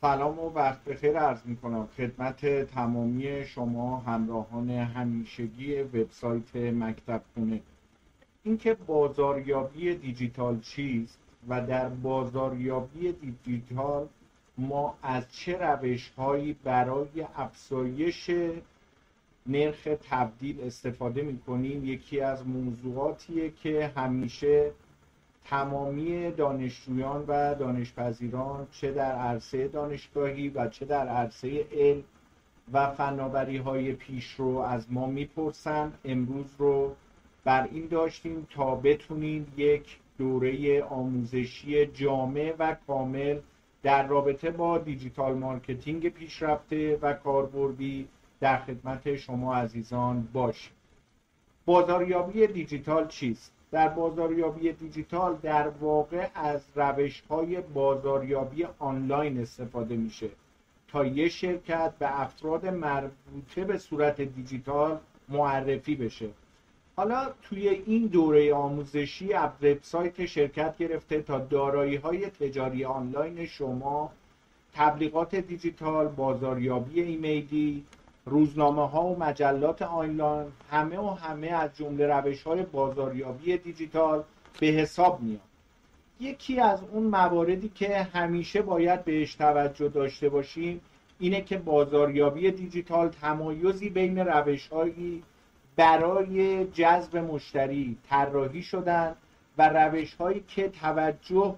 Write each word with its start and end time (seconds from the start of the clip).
سلام 0.00 0.38
و 0.38 0.50
وقت 0.50 0.84
بخیر 0.84 1.18
عرض 1.18 1.38
می 1.44 1.56
کنم 1.56 1.88
خدمت 1.96 2.64
تمامی 2.64 3.44
شما 3.44 3.96
همراهان 3.96 4.70
همیشگی 4.70 5.74
وبسایت 5.82 6.56
مکتب 6.56 7.22
خونه 7.34 7.60
اینکه 8.42 8.74
بازاریابی 8.74 9.94
دیجیتال 9.94 10.60
چیست 10.60 11.18
و 11.48 11.66
در 11.66 11.88
بازاریابی 11.88 13.12
دیجیتال 13.12 14.08
ما 14.58 14.94
از 15.02 15.32
چه 15.32 15.58
روش 15.58 16.08
هایی 16.08 16.56
برای 16.64 17.26
افزایش 17.36 18.30
نرخ 19.46 19.88
تبدیل 20.10 20.60
استفاده 20.60 21.22
می 21.22 21.38
کنیم 21.38 21.84
یکی 21.84 22.20
از 22.20 22.46
موضوعاتیه 22.46 23.50
که 23.50 23.92
همیشه 23.96 24.72
تمامی 25.50 26.30
دانشجویان 26.30 27.24
و 27.28 27.54
دانش‌پذیران 27.54 28.66
چه 28.70 28.92
در 28.92 29.12
عرصه 29.12 29.68
دانشگاهی 29.68 30.48
و 30.48 30.68
چه 30.68 30.84
در 30.84 31.08
عرصه 31.08 31.66
علم 31.72 32.02
و 32.72 32.90
فناوری 32.90 33.56
های 33.56 33.92
پیش 33.92 34.34
رو 34.34 34.58
از 34.58 34.92
ما 34.92 35.06
می‌پرسند. 35.06 35.98
امروز 36.04 36.46
رو 36.58 36.94
بر 37.44 37.68
این 37.72 37.86
داشتیم 37.86 38.46
تا 38.50 38.74
بتونید 38.74 39.58
یک 39.58 39.98
دوره 40.18 40.82
آموزشی 40.82 41.86
جامع 41.86 42.54
و 42.58 42.76
کامل 42.86 43.38
در 43.82 44.06
رابطه 44.06 44.50
با 44.50 44.78
digital 44.78 45.34
marketing 45.34 46.08
پیشرفته 46.08 46.98
و 47.02 47.12
کاربردی 47.12 48.08
در 48.40 48.58
خدمت 48.58 49.16
شما 49.16 49.54
عزیزان 49.54 50.28
باشیم. 50.32 50.72
بازاریابی 51.66 52.46
دیجیتال 52.46 53.08
چیست؟ 53.08 53.55
در 53.76 53.88
بازاریابی 53.88 54.72
دیجیتال 54.72 55.36
در 55.42 55.68
واقع 55.68 56.28
از 56.34 56.60
روش 56.74 57.22
های 57.30 57.60
بازاریابی 57.60 58.66
آنلاین 58.78 59.40
استفاده 59.40 59.96
میشه. 59.96 60.28
تا 60.88 61.04
یه 61.04 61.28
شرکت 61.28 61.92
به 61.98 62.20
افراد 62.20 62.66
مربوطه 62.66 63.64
به 63.64 63.78
صورت 63.78 64.20
دیجیتال 64.20 64.98
معرفی 65.28 65.94
بشه. 65.94 66.28
حالا 66.96 67.30
توی 67.42 67.68
این 67.68 68.06
دوره 68.06 68.54
آموزشی 68.54 69.32
از 69.32 69.50
وبسایت 69.62 70.26
شرکت 70.26 70.78
گرفته 70.78 71.22
تا 71.22 71.38
دارایی 71.38 71.96
های 71.96 72.30
تجاری 72.30 72.84
آنلاین 72.84 73.46
شما 73.46 74.12
تبلیغات 74.74 75.34
دیجیتال 75.34 76.08
بازاریابی 76.08 77.00
ایمیلی 77.00 77.84
روزنامه 78.26 78.88
ها 78.88 79.04
و 79.04 79.18
مجلات 79.18 79.82
آنلاین 79.82 80.46
همه 80.70 80.98
و 80.98 81.08
همه 81.10 81.46
از 81.46 81.76
جمله 81.76 82.06
روش 82.06 82.42
های 82.42 82.62
بازاریابی 82.62 83.56
دیجیتال 83.56 84.22
به 84.60 84.66
حساب 84.66 85.22
میاد. 85.22 85.40
یکی 86.20 86.60
از 86.60 86.82
اون 86.92 87.02
مواردی 87.02 87.68
که 87.68 88.02
همیشه 88.02 88.62
باید 88.62 89.04
بهش 89.04 89.34
توجه 89.34 89.88
داشته 89.88 90.28
باشیم 90.28 90.80
اینه 91.18 91.40
که 91.40 91.58
بازاریابی 91.58 92.50
دیجیتال 92.50 93.08
تمایزی 93.08 93.90
بین 93.90 94.18
روش 94.18 94.68
هایی 94.68 95.22
برای 95.76 96.64
جذب 96.64 97.16
مشتری 97.16 97.96
طراحی 98.08 98.62
شدن 98.62 99.14
و 99.58 99.68
روش 99.68 100.14
هایی 100.14 100.44
که 100.48 100.68
توجه 100.68 101.54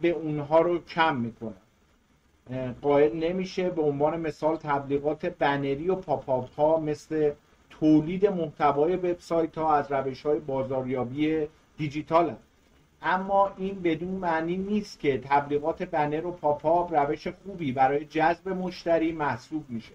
به 0.00 0.08
اونها 0.08 0.60
رو 0.60 0.84
کم 0.84 1.16
می‌کنن 1.16 1.61
قائل 2.82 3.16
نمیشه 3.16 3.70
به 3.70 3.82
عنوان 3.82 4.20
مثال 4.20 4.56
تبلیغات 4.56 5.26
بنری 5.26 5.88
و 5.88 5.94
پاپاپ 5.94 6.50
ها 6.50 6.80
مثل 6.80 7.32
تولید 7.70 8.26
محتوای 8.26 8.96
وبسایت 8.96 9.58
ها 9.58 9.76
از 9.76 9.92
روش 9.92 10.26
های 10.26 10.38
بازاریابی 10.38 11.48
دیجیتال. 11.76 12.36
اما 13.02 13.52
این 13.56 13.82
بدون 13.82 14.14
معنی 14.14 14.56
نیست 14.56 15.00
که 15.00 15.18
تبلیغات 15.18 15.82
بنر 15.82 16.26
و 16.26 16.30
پاپاپ 16.30 16.94
روش 16.94 17.28
خوبی 17.28 17.72
برای 17.72 18.04
جذب 18.04 18.48
مشتری 18.48 19.12
محسوب 19.12 19.64
میشه 19.68 19.92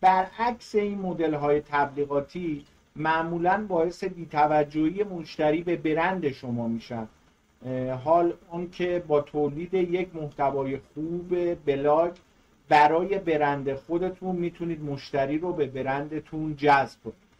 برعکس 0.00 0.74
این 0.74 0.98
مدل 0.98 1.34
های 1.34 1.60
تبلیغاتی 1.60 2.64
معمولا 2.96 3.66
باعث 3.68 4.04
بیتوجهی 4.04 5.04
مشتری 5.04 5.62
به 5.62 5.76
برند 5.76 6.30
شما 6.30 6.68
میشن 6.68 7.08
حال 8.04 8.32
اون 8.50 8.70
که 8.70 9.04
با 9.08 9.20
تولید 9.20 9.74
یک 9.74 10.08
محتوای 10.14 10.78
خوب 10.94 11.54
بلاگ 11.64 12.12
برای 12.68 13.18
برند 13.18 13.74
خودتون 13.74 14.36
می‌تونید 14.36 14.82
مشتری 14.82 15.38
رو 15.38 15.52
به 15.52 15.66
برندتون 15.66 16.56
جذب 16.56 16.98
کنید. 17.04 17.30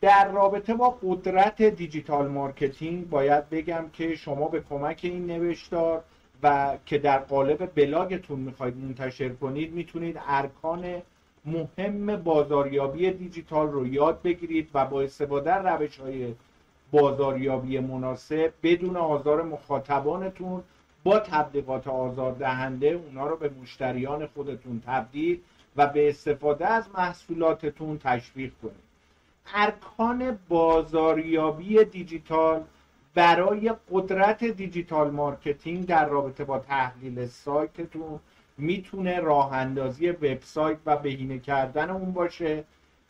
در 0.00 0.32
رابطه 0.32 0.74
با 0.74 0.98
قدرت 1.02 1.62
digital 1.62 2.28
marketing 2.28 3.08
باید 3.08 3.50
بگم 3.50 3.84
که 3.92 4.16
شما 4.16 4.48
به 4.48 4.60
کمک 4.60 5.00
این 5.02 5.26
نوشتار 5.26 6.04
و 6.42 6.76
که 6.86 6.98
در 6.98 7.18
قالب 7.18 7.70
بلاگتون 7.74 8.40
می‌خواید 8.40 8.76
منتشر 8.76 9.28
کنید 9.28 9.74
می‌تونید 9.74 10.20
ارکان 10.26 11.02
مهم 11.44 12.16
بازاریابی 12.16 13.10
دیجیتال 13.10 13.72
رو 13.72 13.86
یاد 13.86 14.22
بگیرید 14.22 14.68
و 14.74 14.86
با 14.86 15.02
استفاده 15.02 15.54
روش 15.54 15.98
های 15.98 16.34
بازاریابی 16.90 17.78
مناسب 17.78 18.52
بدون 18.62 18.96
آزار 18.96 19.42
مخاطبانتون 19.42 20.62
با 21.04 21.18
تبلیغات 21.18 21.88
آزار 21.88 22.32
دهنده 22.32 22.86
اونا 22.86 23.26
رو 23.26 23.36
به 23.36 23.50
مشتریان 23.62 24.26
خودتون 24.26 24.82
تبدیل 24.86 25.40
و 25.76 25.86
به 25.86 26.08
استفاده 26.08 26.66
از 26.66 26.88
محصولاتتون 26.94 27.98
تشویق 27.98 28.52
کنید. 28.62 28.90
ارکان 29.54 30.38
بازاریابی 30.48 31.84
دیجیتال 31.84 32.64
برای 33.14 33.74
قدرت 33.90 34.44
digital 34.44 35.10
marketing 35.10 35.86
در 35.86 36.08
رابطه 36.08 36.44
با 36.44 36.58
تحلیل 36.58 37.26
سایتتون 37.26 38.20
می‌تونه 38.58 39.20
راه 39.20 39.52
اندازی 39.52 40.10
وبسایت 40.10 40.78
و 40.86 40.96
بهینه 40.96 41.38
کردن 41.38 41.90
اون 41.90 42.12
باشه. 42.12 42.64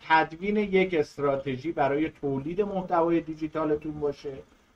تدوین 0.08 0.56
یک 0.56 0.94
استراتژی 0.94 1.72
برای 1.72 2.10
تولید 2.10 2.60
محتوای 2.60 3.20
دیجیتالتون 3.20 4.00
باشه 4.00 4.32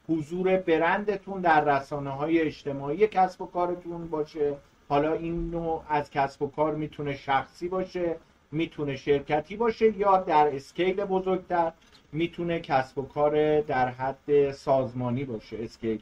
حضور 0.09 0.57
برندتون 0.57 1.41
در 1.41 1.65
رسانه 1.65 2.11
های 2.11 2.41
اجتماعی 2.41 3.07
کسب 3.07 3.43
و 3.43 3.47
کارتون 3.47 4.09
باشه. 4.09 4.55
حالا 4.89 5.12
این 5.12 5.51
نوع 5.51 5.83
از 5.89 6.11
کسب 6.11 6.43
و 6.43 6.49
کار 6.49 6.75
می‌تونه 6.75 7.17
شخصی 7.17 7.69
باشه 7.69 8.17
می‌تونه 8.53 8.97
شرکتی 8.97 9.57
باشه 9.57 9.99
یا 9.99 10.17
در 10.17 10.57
اسکیل 10.57 11.05
بزرگتر 11.05 11.73
می‌تونه 12.12 12.61
کسب 12.61 12.99
و 12.99 13.03
کار 13.03 13.61
در 13.61 13.89
حد 13.89 14.51
سازمانی 14.53 15.25
باشه 15.25 15.56
اسکیلش. 15.61 16.01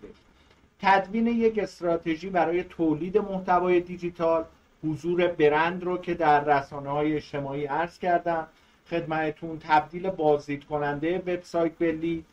تدوین 0.80 1.26
یک 1.26 1.58
استراتژی 1.58 2.30
برای 2.30 2.64
تولید 2.64 3.18
محتوای 3.18 3.80
دیجیتال 3.80 4.44
حضور 4.84 5.26
برند 5.26 5.84
رو 5.84 5.98
که 5.98 6.14
در 6.14 6.44
رسانه 6.44 6.90
های 6.90 7.16
اجتماعی 7.16 7.66
عرض 7.66 7.98
کردم 7.98 8.46
خدمتتون 8.90 9.58
تبدیل 9.58 10.10
بازدید 10.10 10.64
کننده 10.64 11.18
وبسایت 11.18 11.72
بلی 11.78 12.24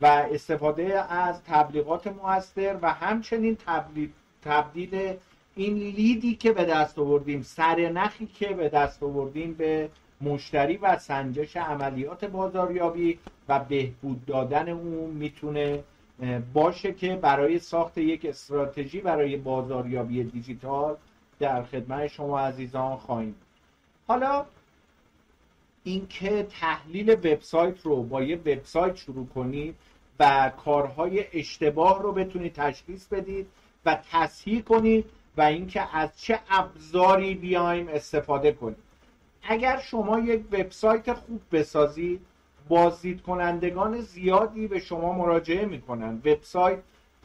و 0.00 0.06
استفاده 0.06 1.12
از 1.12 1.42
تبلیغات 1.42 2.06
موثر 2.06 2.78
و 2.82 2.92
همچنین 2.92 3.56
تبدیل, 3.66 4.10
تبدیل 4.42 5.14
این 5.56 5.74
لیدی 5.74 6.34
که 6.34 6.52
به 6.52 6.64
دست 6.64 6.98
آوردیم 6.98 7.42
سرنخی 7.42 8.26
که 8.26 8.48
به 8.48 8.68
دست 8.68 9.02
آوردیم 9.02 9.54
به 9.54 9.88
مشتری 10.20 10.76
و 10.76 10.98
سنجش 10.98 11.56
عملیات 11.56 12.24
بازاریابی 12.24 13.18
و 13.48 13.58
بهبود 13.58 14.26
دادن 14.26 14.68
اون 14.68 15.10
می‌تونه 15.10 15.84
باشه 16.52 16.92
که 16.92 17.16
برای 17.16 17.58
ساخت 17.58 17.98
یک 17.98 18.24
استراتژی 18.24 19.00
برای 19.00 19.36
بازاریابی 19.36 20.24
دیجیتال 20.24 20.96
در 21.38 21.62
خدمت 21.62 22.06
شما 22.06 22.40
عزیزان 22.40 22.96
خواهیم. 22.96 23.34
حالا 24.06 24.44
اینکه 25.84 26.42
تحلیل 26.60 27.10
وبسایت 27.10 27.80
رو 27.82 28.02
با 28.02 28.22
یه 28.22 28.36
وبسایت 28.36 28.96
شروع 28.96 29.26
کنید 29.26 29.74
و 30.20 30.52
کارهای 30.64 31.24
اشتباه 31.32 32.02
رو 32.02 32.12
بتونید 32.12 32.52
تشخیص 32.52 33.06
بدید 33.06 33.46
و 33.86 33.98
تصحیح 34.12 34.62
کنید 34.62 35.04
و 35.36 35.42
اینکه 35.42 35.96
از 35.96 36.20
چه 36.20 36.40
ابزاری 36.50 37.34
بیایم 37.34 37.88
استفاده 37.88 38.52
کنید 38.52 38.88
اگر 39.42 39.78
شما 39.78 40.18
یک 40.18 40.44
وبسایت 40.52 41.12
خوب 41.12 41.40
بسازید 41.52 42.20
بازدید 42.68 43.22
کنندگان 43.22 44.00
زیادی 44.00 44.66
به 44.66 44.78
شما 44.78 45.12
مراجعه 45.12 45.66
می‌کنن. 45.66 46.14
وبسایت 46.24 46.78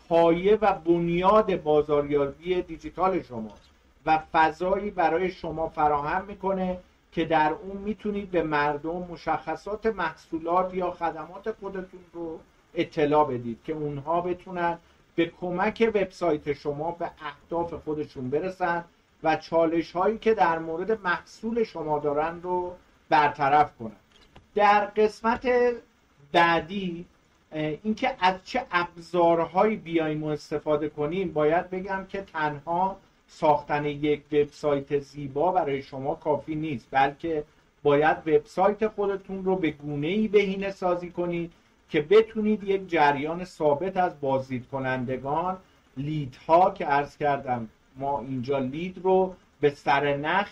پایه 0.09 0.57
و 0.61 0.73
بنیاد 0.73 1.61
بازاریابی 1.61 2.61
دیجیتال 2.61 3.21
شماست 3.21 3.69
و 4.05 4.17
فضایی 4.33 4.91
برای 4.91 5.31
شما 5.31 5.69
فراهم 5.69 6.25
می‌کنه 6.25 6.79
که 7.13 7.25
در 7.25 7.51
اون 7.51 7.77
می‌تونید 7.77 8.31
به 8.31 8.43
مردم 8.43 9.07
مشخصات 9.11 9.85
محصولات 9.85 10.73
یا 10.73 10.91
خدمات 10.91 11.51
خودتون 11.51 11.99
رو 12.13 12.39
اطلاع 12.73 13.27
بدید 13.27 13.59
که 13.63 13.73
اونها 13.73 14.21
بتونن 14.21 14.77
به 15.15 15.31
کمک 15.41 15.91
وبسایت 15.95 16.53
شما 16.53 16.91
به 16.91 17.11
اهداف 17.21 17.73
خودشون 17.73 18.29
برسن 18.29 18.83
و 19.23 19.35
چالش 19.35 19.91
هایی 19.91 20.17
که 20.17 20.33
در 20.33 20.59
مورد 20.59 21.01
محصول 21.01 21.63
شما 21.63 21.99
دارن 21.99 22.41
رو 22.41 22.75
برطرف 23.09 23.77
کنن. 23.77 23.95
در 24.55 24.85
قسمت 24.85 25.47
بعدی 26.31 27.05
اینکه 27.53 28.15
از 28.19 28.35
چه 28.45 28.65
ابزارهایی 28.71 29.75
بیایم 29.75 30.23
و 30.23 30.27
استفاده 30.27 30.89
کنیم 30.89 31.33
باید 31.33 31.69
بگم 31.69 32.05
که 32.09 32.21
تنها 32.21 32.97
ساختن 33.39 33.85
یک 33.85 34.21
وبسایت 34.31 34.99
زیبا 34.99 35.51
برای 35.51 35.81
شما 35.81 36.15
کافی 36.15 36.55
نیست 36.55 36.87
بلکه 36.91 37.43
باید 37.83 38.17
وبسایت 38.17 38.87
خودتون 38.87 39.45
رو 39.45 39.55
به 39.55 39.71
گونه 39.71 40.07
ای 40.07 40.27
بهینه 40.27 40.71
سازی 40.71 41.09
کنید 41.09 41.51
که 41.89 42.01
بتونید 42.01 42.63
یک 42.63 42.89
جریان 42.89 43.45
ثابت 43.45 43.97
از 43.97 44.21
بازدید 44.21 44.67
کنندگان 44.67 45.57
لیدها 45.97 46.71
که 46.71 46.85
عرض 46.85 47.17
کردم 47.17 47.69
ما 47.95 48.19
اینجا 48.21 48.59
لید 48.59 48.99
رو 49.03 49.35
به 49.61 49.69
سر 49.69 50.17
نخ 50.17 50.49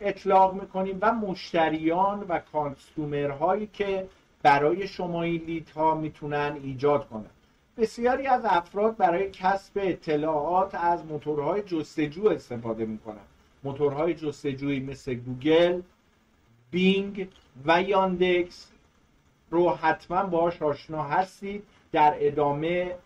اطلاق 0.00 0.54
می‌کنیم 0.54 0.98
و 1.00 1.12
مشتریان 1.12 2.20
و 2.28 2.38
کانسومرهایی 2.52 3.68
که 3.72 4.08
برای 4.42 4.88
شما 4.88 5.22
این 5.22 5.42
لیدها 5.46 5.94
می‌تونن 5.94 6.58
ایجاد 6.62 7.08
کنن. 7.08 7.30
بسیاری 7.76 8.26
از 8.26 8.44
افراد 8.44 8.96
برای 8.96 9.30
کسب 9.30 9.72
اطلاعات 9.76 10.74
از 10.74 11.04
موتورهای 11.04 11.62
جستجو 11.62 12.28
استفاده 12.28 12.84
می‌کنن. 12.84 13.24
موتورهای 13.64 14.14
جستجویی 14.14 14.80
مثل 14.80 15.14
گوگل 15.14 15.82
بینگ 16.70 17.28
و 17.64 17.82
یاندکس 17.82 18.70
رو 19.50 19.70
حتما 19.70 20.22
باش 20.22 20.62
آشنا 20.62 21.02
هستید. 21.02 21.62
در 21.92 22.14
ادامه 22.18 22.96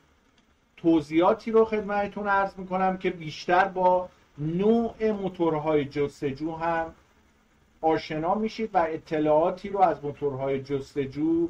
توضیحاتی 0.76 1.50
رو 1.50 1.64
خدمتتون 1.64 2.28
عرض 2.28 2.58
می‌کنم 2.58 2.98
که 2.98 3.10
بیشتر 3.10 3.64
با 3.64 4.08
نوع 4.38 5.12
موتورهای 5.12 5.84
جستجو 5.84 6.52
هم 6.56 6.94
آشنا 7.80 8.34
میشید 8.34 8.70
و 8.74 8.86
اطلاعاتی 8.88 9.68
رو 9.68 9.80
از 9.80 10.04
موتورهای 10.04 10.62
جستجو 10.62 11.48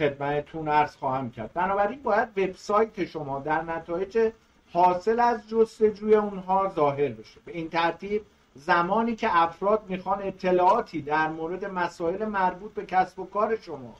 خدمتتون 0.00 0.68
عرض 0.68 0.96
خواهم 0.96 1.30
کرد. 1.30 1.52
بنابراین 1.52 2.02
باید 2.02 2.28
وبسایت 2.36 3.04
شما 3.04 3.38
در 3.38 3.62
نتایج 3.62 4.32
حاصل 4.72 5.20
از 5.20 5.48
جستجوی 5.48 6.14
اونها 6.14 6.72
ظاهر 6.74 7.08
بشه. 7.08 7.40
به 7.44 7.52
این 7.52 7.68
ترتیب 7.68 8.22
زمانی 8.54 9.16
که 9.16 9.28
افراد 9.42 9.82
می‌خوان 9.88 10.22
اطلاعاتی 10.22 11.02
در 11.02 11.28
مورد 11.28 11.64
مسائل 11.64 12.24
مربوط 12.24 12.74
به 12.74 12.86
کسب 12.86 13.18
و 13.18 13.26
کار 13.26 13.56
شما 13.56 13.96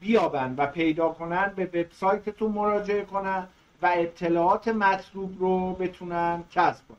بیابن 0.00 0.54
و 0.58 0.66
پیدا 0.66 1.08
کنن 1.08 1.52
به 1.56 1.64
وبسایتتون 1.64 2.52
مراجعه 2.52 3.04
کنن 3.04 3.48
و 3.82 3.92
اطلاعات 3.94 4.68
مطلوب 4.68 5.36
رو 5.38 5.72
بتونن 5.72 6.44
کسب 6.50 6.88
کنن 6.88 6.98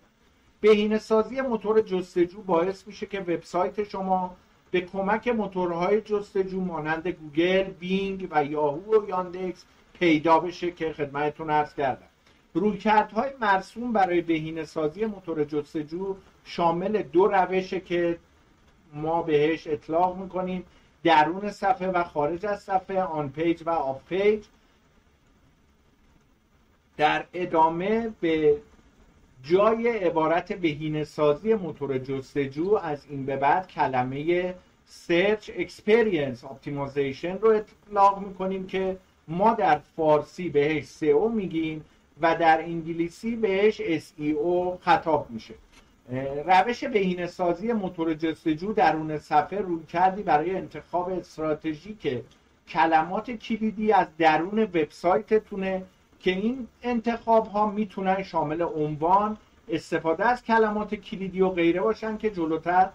بهینه 0.62 0.98
سازی 0.98 1.42
موتور 1.42 1.82
جستجو 1.82 2.42
باعث 2.42 2.88
میشه 2.88 3.06
که 3.06 3.20
وبسایت 3.20 3.84
شما 3.84 4.36
به 4.72 4.82
کمک 4.82 5.28
موتورهای 5.28 6.02
جستجو 6.02 6.62
مانند 6.62 7.08
گوگل، 7.08 7.64
بینگ 7.64 8.28
و 8.32 8.46
یاهو 8.46 9.02
و 9.02 9.10
یاندکس 9.10 9.66
پیدا 10.00 10.40
بشه 10.40 10.72
که 10.72 10.94
خدمتتون 10.94 11.50
عرض 11.50 11.74
کردم. 11.74 12.08
رویکردهای 12.54 13.30
مرسوم 13.42 13.94
برای 13.94 14.22
بهینه 14.22 14.66
سازی 14.66 15.06
موتور 15.06 15.44
جستجو 15.44 16.16
شامل 16.44 17.02
دو 17.02 17.28
روشه 17.28 17.80
که 17.80 18.20
ما 18.94 19.22
بهش 19.22 19.68
اطلاق 19.68 20.18
می‌کنیم 20.18 20.64
درون 21.04 21.52
صفحه 21.52 21.88
و 21.88 22.04
خارج 22.04 22.46
از 22.46 22.64
صفحه 22.64 23.02
on 23.02 23.30
page 23.30 23.64
و 23.66 23.70
off 23.70 24.04
page 24.04 24.44
در 26.98 27.26
ادامه 27.34 28.14
به 28.22 28.58
جای 29.50 29.88
عبارت 29.88 30.54
بهینه 30.54 31.04
سازی 31.04 31.54
موتور 31.54 31.98
جستجو 31.98 32.76
از 32.76 33.06
این 33.10 33.26
به 33.26 33.36
بعد 33.36 33.68
کلمه 33.68 34.54
Search 35.08 35.44
Experience 35.44 36.40
Optimization 36.44 37.42
رو 37.42 37.50
اطلاق 37.50 38.20
می‌کنیم 38.28 38.68
که 38.68 38.98
ما 39.28 39.54
در 39.54 39.82
فارسی 39.96 40.50
بهش 40.50 40.86
SEO 40.86 41.32
میگیم 41.34 41.86
و 42.22 42.36
در 42.36 42.62
انگلیسی 42.62 43.36
بهش 43.36 43.82
SEO 43.82 44.82
خطاب 44.82 45.28
میشه. 45.30 45.54
روش 46.46 46.84
بهینه 46.84 47.28
سازی 47.28 47.74
موتور 47.74 48.14
جستجو 48.14 48.74
درون 48.74 49.18
صفحه 49.18 49.60
روی 49.60 49.84
کردی 49.84 50.24
برای 50.24 50.56
انتخاب 50.56 51.10
استراتژیک 51.10 52.24
کلمات 52.68 53.32
کلیدی 53.32 53.92
از 53.92 54.08
درون 54.18 54.60
وبسایتتونه. 54.60 55.84
که 56.26 56.32
این 56.32 56.68
انتخاب 56.84 57.48
ها 57.48 57.66
می‌تونن 57.66 58.24
شامل 58.24 58.62
عنوان 58.62 59.38
استفاده 59.70 60.26
از 60.26 60.44
کلمات 60.44 60.96
کلیدی 60.96 61.42
و 61.42 61.50
غیره 61.50 61.82
باشن 61.82 62.18
که 62.18 62.30
جلوتر 62.30 62.90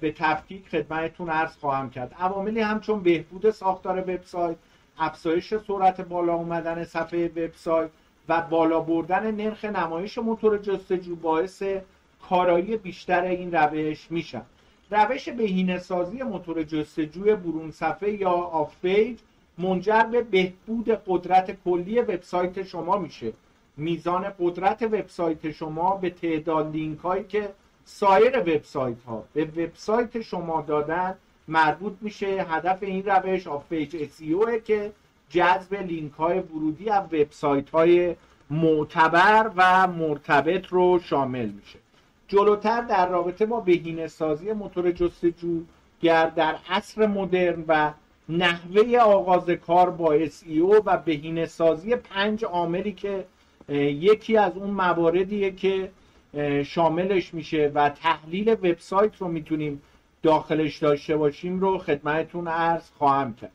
به 0.00 0.14
تفکیک 0.16 0.68
خدمتتون 0.68 1.30
عرض 1.30 1.56
خواهم 1.56 1.90
کرد. 1.90 2.14
عواملی 2.20 2.60
همچون 2.60 3.02
بهبود 3.02 3.50
ساختار 3.50 3.98
وبسایت 4.00 4.56
افزایش 4.98 5.54
سرعت 5.54 6.00
بالا 6.00 6.34
اومدن 6.34 6.84
صفحه 6.84 7.26
وبسایت 7.26 7.90
و 8.28 8.40
بالا 8.40 8.80
بردن 8.80 9.30
نرخ 9.30 9.64
نمایش 9.64 10.18
موتور 10.18 10.58
جستجو 10.58 11.16
باعث 11.16 11.62
کارایی 12.28 12.76
بیشتر 12.76 13.22
این 13.22 13.52
روش 13.52 14.10
میشن. 14.10 14.42
روش 14.90 15.28
بهینه 15.28 15.78
سازی 15.78 16.22
موتور 16.22 16.62
جستجوی 16.62 17.34
برون 17.34 17.70
صفحه 17.70 18.12
یا 18.12 18.30
off 18.30 18.80
page 18.82 19.18
منجر 19.58 20.02
به 20.02 20.22
بهبود 20.22 20.90
قدرت 21.06 21.62
کلی 21.64 22.00
وبسایت 22.00 22.62
شما 22.62 22.98
میشه. 22.98 23.32
میزان 23.76 24.32
قدرت 24.40 24.82
وبسایت 24.82 25.50
شما 25.50 25.96
به 25.96 26.10
تعداد 26.10 26.72
لینک 26.72 26.98
هایی 26.98 27.24
که 27.24 27.52
سایر 27.84 28.38
وبسایت 28.38 29.02
ها 29.02 29.24
به 29.32 29.44
وبسایت 29.44 30.20
شما 30.20 30.62
دادن 30.62 31.14
مربوط 31.48 31.92
میشه. 32.00 32.26
هدف 32.26 32.82
این 32.82 33.04
روش 33.04 33.46
off 33.46 33.68
page 33.68 33.96
SEO 34.04 34.62
که 34.64 34.92
جذب 35.28 35.74
لینک 35.74 36.12
های 36.12 36.38
ورودی 36.38 36.90
از 36.90 37.04
وبسایت 37.04 37.70
های 37.70 38.16
معتبر 38.50 39.50
و 39.56 39.86
مرتبط 39.86 40.66
رو 40.66 41.00
شامل 41.04 41.46
میشه. 41.48 41.78
جلوتر 42.28 42.80
در 42.80 43.08
رابطه 43.08 43.46
با 43.46 43.60
بهینه 43.60 44.08
سازی 44.08 44.52
موتور 44.52 44.92
جستجوگر 44.92 46.26
در 46.36 46.56
عصر 46.70 47.06
مدرن 47.06 47.64
و 47.68 47.92
نحوه 48.28 48.98
آغاز 48.98 49.50
کار 49.50 49.90
با 49.90 50.18
SEO 50.18 50.82
و 50.84 50.96
بهینه 50.96 51.46
سازی 51.46 51.96
پنج 51.96 52.44
عاملی 52.44 52.92
که 52.92 53.24
یکی 53.78 54.36
از 54.36 54.56
اون 54.56 54.70
مواردیه 54.70 55.50
که 55.50 55.90
شاملش 56.64 57.34
میشه 57.34 57.72
و 57.74 57.88
تحلیل 57.88 58.48
وبسایت 58.48 59.16
رو 59.18 59.28
می‌تونیم 59.28 59.82
داخلش 60.22 60.78
داشته 60.78 61.16
باشیم 61.16 61.60
رو 61.60 61.78
خدمتتون 61.78 62.48
عرض 62.48 62.90
خواهم 62.98 63.34
کرد. 63.34 63.52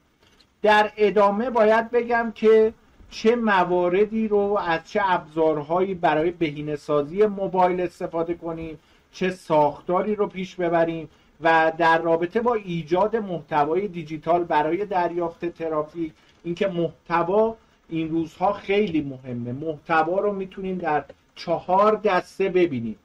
در 0.62 0.92
ادامه 0.98 1.50
باید 1.50 1.92
بگم 1.92 2.32
که 2.36 2.74
چه 3.10 3.36
مواردی 3.36 4.28
رو 4.28 4.60
از 4.68 4.80
چه 4.90 5.02
ابزارهایی 5.04 5.94
برای 5.94 6.32
بهینه 6.32 6.76
سازی 6.76 7.26
موبایل 7.26 7.82
استفاده 7.82 8.34
کنیم 8.34 8.80
چه 9.12 9.30
ساختاری 9.30 10.16
رو 10.16 10.28
پیش 10.28 10.56
ببریم 10.56 11.10
و 11.42 11.72
در 11.78 12.02
رابطه 12.02 12.42
با 12.42 12.54
ایجاد 12.54 13.16
محتوای 13.16 13.88
دیجیتال 13.88 14.44
برای 14.44 14.86
دریافت 14.86 15.46
ترافیک 15.46 16.14
اینکه 16.44 16.68
محتوا 16.68 17.56
این 17.90 18.10
روزها 18.10 18.54
خیلی 18.54 19.02
مهمه. 19.02 19.52
محتوا 19.52 20.20
رو 20.20 20.34
می‌تونیم 20.34 20.78
در 20.78 21.04
چهار 21.36 21.96
دسته 21.96 22.50
ببینیم 22.50 22.96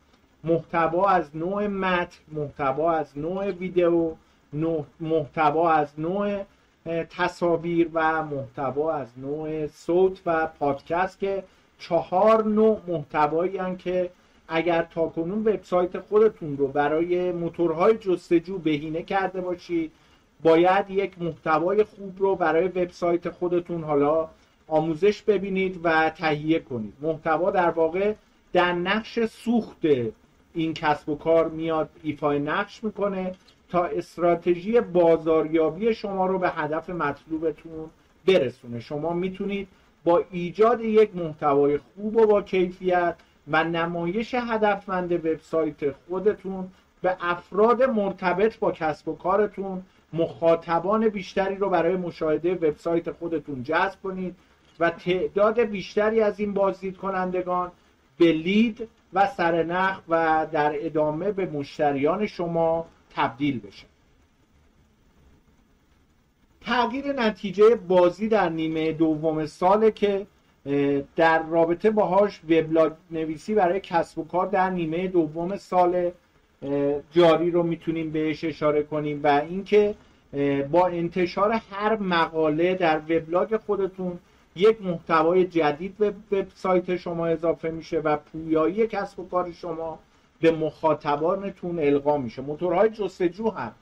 محتوا 0.44 1.08
از 1.08 1.36
نوع 1.36 1.66
متن 1.66 2.18
محتوا 2.32 2.92
از 2.92 3.18
نوع 3.18 3.50
ویدیو 3.50 4.12
محتوا 5.00 5.72
از 5.72 6.00
نوع 6.00 6.44
تصاویر 7.10 7.90
و 7.92 8.22
محتوا 8.22 8.92
از 8.92 9.08
نوع 9.16 9.66
صوت 9.66 10.20
و 10.26 10.46
پادکست 10.46 11.18
که 11.18 11.44
چهار 11.78 12.44
نوع 12.44 12.80
محتوایی 12.88 13.76
که 13.78 14.10
اگر 14.49 14.82
تاکنون 14.82 15.38
وبسایت 15.38 15.99
خودتون 15.99 16.56
رو 16.56 16.68
برای 16.68 17.32
موتورهای 17.32 17.99
جستجو 17.99 18.58
بهینه 18.58 19.02
کرده 19.02 19.40
باشید 19.40 19.92
باید 20.42 20.90
یک 20.90 21.22
محتوای 21.22 21.84
خوب 21.84 22.14
رو 22.18 22.37
برای 22.37 22.68
وبسایت 22.68 23.30
خودتون 23.30 23.84
حالا 23.84 24.28
آموزش 24.68 25.22
ببینید 25.22 25.80
و 25.84 26.11
تهیه 26.11 26.61
کنید. 26.61 26.94
محتوا 27.00 27.50
در 27.50 27.70
واقع 27.70 28.14
در 28.52 28.72
نقش 28.72 29.25
سوخت 29.25 29.87
این 30.54 30.75
کسب 30.75 31.08
و 31.08 31.16
کار 31.16 31.49
میاد 31.49 31.90
ایفای 32.02 32.38
نقش 32.38 32.84
می‌کنه 32.84 33.34
تا 33.68 33.84
استراتژی 33.84 34.80
بازاریابی 34.80 35.94
شما 35.94 36.26
رو 36.26 36.38
به 36.38 36.50
هدف 36.50 36.90
مطلوبتون 36.90 37.90
برسونه. 38.26 38.80
شما 38.80 39.12
می‌تونید 39.12 39.68
با 40.04 40.25
ایجاد 40.30 40.80
یک 40.80 41.16
محتوای 41.16 41.78
خوب 41.78 42.16
و 42.16 42.26
با 42.26 42.42
کیفیت 42.42 43.16
و 43.49 43.64
نمایش 43.64 44.34
هدفمند 44.34 45.12
وبسایت 45.12 45.90
خودتون 45.90 46.68
به 47.02 47.16
افراد 47.20 47.82
مرتبط 47.82 48.58
با 48.58 48.72
کسب 48.72 49.08
و 49.08 49.16
کارتون 49.16 49.82
مخاطبان 50.12 51.08
بیشتری 51.08 51.56
رو 51.56 51.70
برای 51.70 51.96
مشاهده 51.96 52.54
وبسایت 52.54 53.11
خودتون 53.11 53.62
جذب 53.62 54.02
کنید 54.02 54.37
و 54.80 54.90
تعداد 54.90 55.61
بیشتری 55.61 56.20
از 56.20 56.40
این 56.40 56.54
بازدید 56.54 56.96
کنندگان 56.96 57.72
به 58.18 58.32
لید 58.32 58.88
و 59.12 59.26
سرنخ 59.26 60.00
و 60.08 60.46
در 60.52 60.72
ادامه 60.75 61.32
به 61.32 61.46
مشتریان 61.46 62.26
شما 62.26 62.87
تبدیل 63.16 63.61
بشه. 63.61 63.87
تغییر 66.61 67.12
نتیجه 67.12 67.75
بازی 67.75 68.28
در 68.28 68.49
نیمه 68.49 68.92
دوم 68.92 69.46
ساله 69.46 69.90
که 69.90 70.26
در 71.16 71.42
رابطه 71.42 71.90
باهاش 71.90 72.40
وبلاگ 72.45 72.92
نویسی 73.11 73.54
برای 73.54 73.81
کسب 73.81 74.19
و 74.19 74.25
کار 74.25 74.47
در 74.47 74.71
نیمه 74.71 75.09
دوم 75.09 75.57
سال 75.57 76.11
جاری 77.12 77.50
رو 77.50 77.62
می‌تونیم 77.62 78.11
بهش 78.11 78.45
اشاره 78.45 78.83
کنیم 78.83 79.21
و 79.23 79.26
اینکه 79.26 79.95
با 80.71 80.87
انتشار 80.87 81.52
هر 81.71 81.97
مقاله 81.97 82.75
در 82.75 82.99
وبلاگ 82.99 83.57
خودتون 83.57 84.19
یک 84.57 84.83
محتوای 84.83 85.47
جدید 85.47 85.99
به 85.99 86.14
وبسایت 86.33 86.97
شما 86.97 87.26
اضافه 87.26 87.71
میشه 87.71 87.99
و 87.99 88.16
پویایی 88.16 88.87
کسب 88.87 89.21
و 89.21 89.28
کار 89.28 89.52
شما 89.52 89.99
به 90.40 90.50
مخاطبانتون 90.50 91.78
القا 91.78 92.19
میشه. 92.19 92.42
موتورهای 92.42 92.88
جستجو 92.88 93.50
هم 93.50 93.73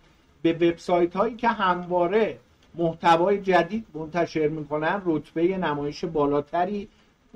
به 0.42 0.52
وبسایت 0.52 1.16
هایی 1.16 1.36
که 1.36 1.48
همواره 1.48 2.38
محتوای 2.74 3.40
جدید 3.40 3.86
منتشر 3.94 4.48
می‌کنن 4.48 5.02
رتبه 5.04 5.58
نمایش 5.58 6.04
بالاتری 6.04 6.88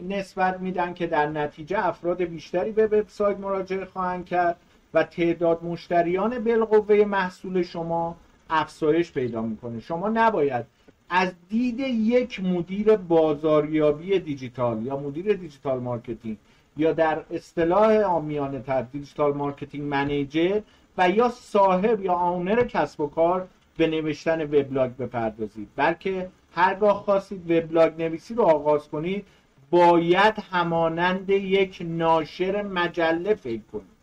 نسبت 0.09 0.61
میدن 0.61 0.95
که 0.95 1.07
در 1.07 1.27
نتیجه 1.27 1.87
افراد 1.87 2.23
بیشتری 2.23 2.73
به 2.73 2.87
وبسایت 2.87 3.39
مراجعه 3.39 3.85
خواهند 3.85 4.27
کرد 4.27 4.57
و 4.95 5.03
تعداد 5.03 5.65
مشتریان 5.65 6.45
بالقوه 6.45 7.05
محصول 7.05 7.63
شما 7.63 8.17
افزایش 8.51 9.13
پیدا 9.13 9.43
می‌کنه. 9.43 9.81
شما 9.81 10.09
نباید 10.09 10.67
از 11.11 11.33
دید 11.49 11.81
یک 11.81 12.41
مدیر 12.45 12.97
بازاریابی 12.97 14.19
دیجیتال 14.19 14.83
یا 14.83 14.97
مدیر 14.97 15.33
دیجیتال 15.33 15.81
مارکتینگ 15.81 16.37
یا 16.77 16.93
در 16.93 17.23
اصطلاح 17.31 18.03
عامیانه 18.03 18.61
تر 18.61 18.83
digital 18.83 19.35
marketing 19.35 19.85
manager 19.89 20.61
و 20.99 21.11
یا 21.11 21.29
صاحب 21.29 22.01
یا 22.01 22.13
آونر 22.13 22.65
کسب 22.65 23.01
و 23.01 23.07
کار 23.07 23.49
به 23.77 23.87
نوشتن 23.87 24.43
وبلاگ 24.43 24.91
بپردازید. 24.91 25.69
بلکه 25.77 26.29
هرگاه 26.55 27.03
خواستید 27.03 27.51
وبلاگ 27.51 28.03
نویسی 28.03 28.35
رو 28.35 28.43
آغاز 28.43 28.89
کنید 28.89 29.27
باید 29.71 30.35
همانند 30.53 31.31
یک 31.31 31.79
ناشر 31.89 32.63
مجله 32.63 33.35
فکر 33.35 33.63
کنید. 33.73 33.95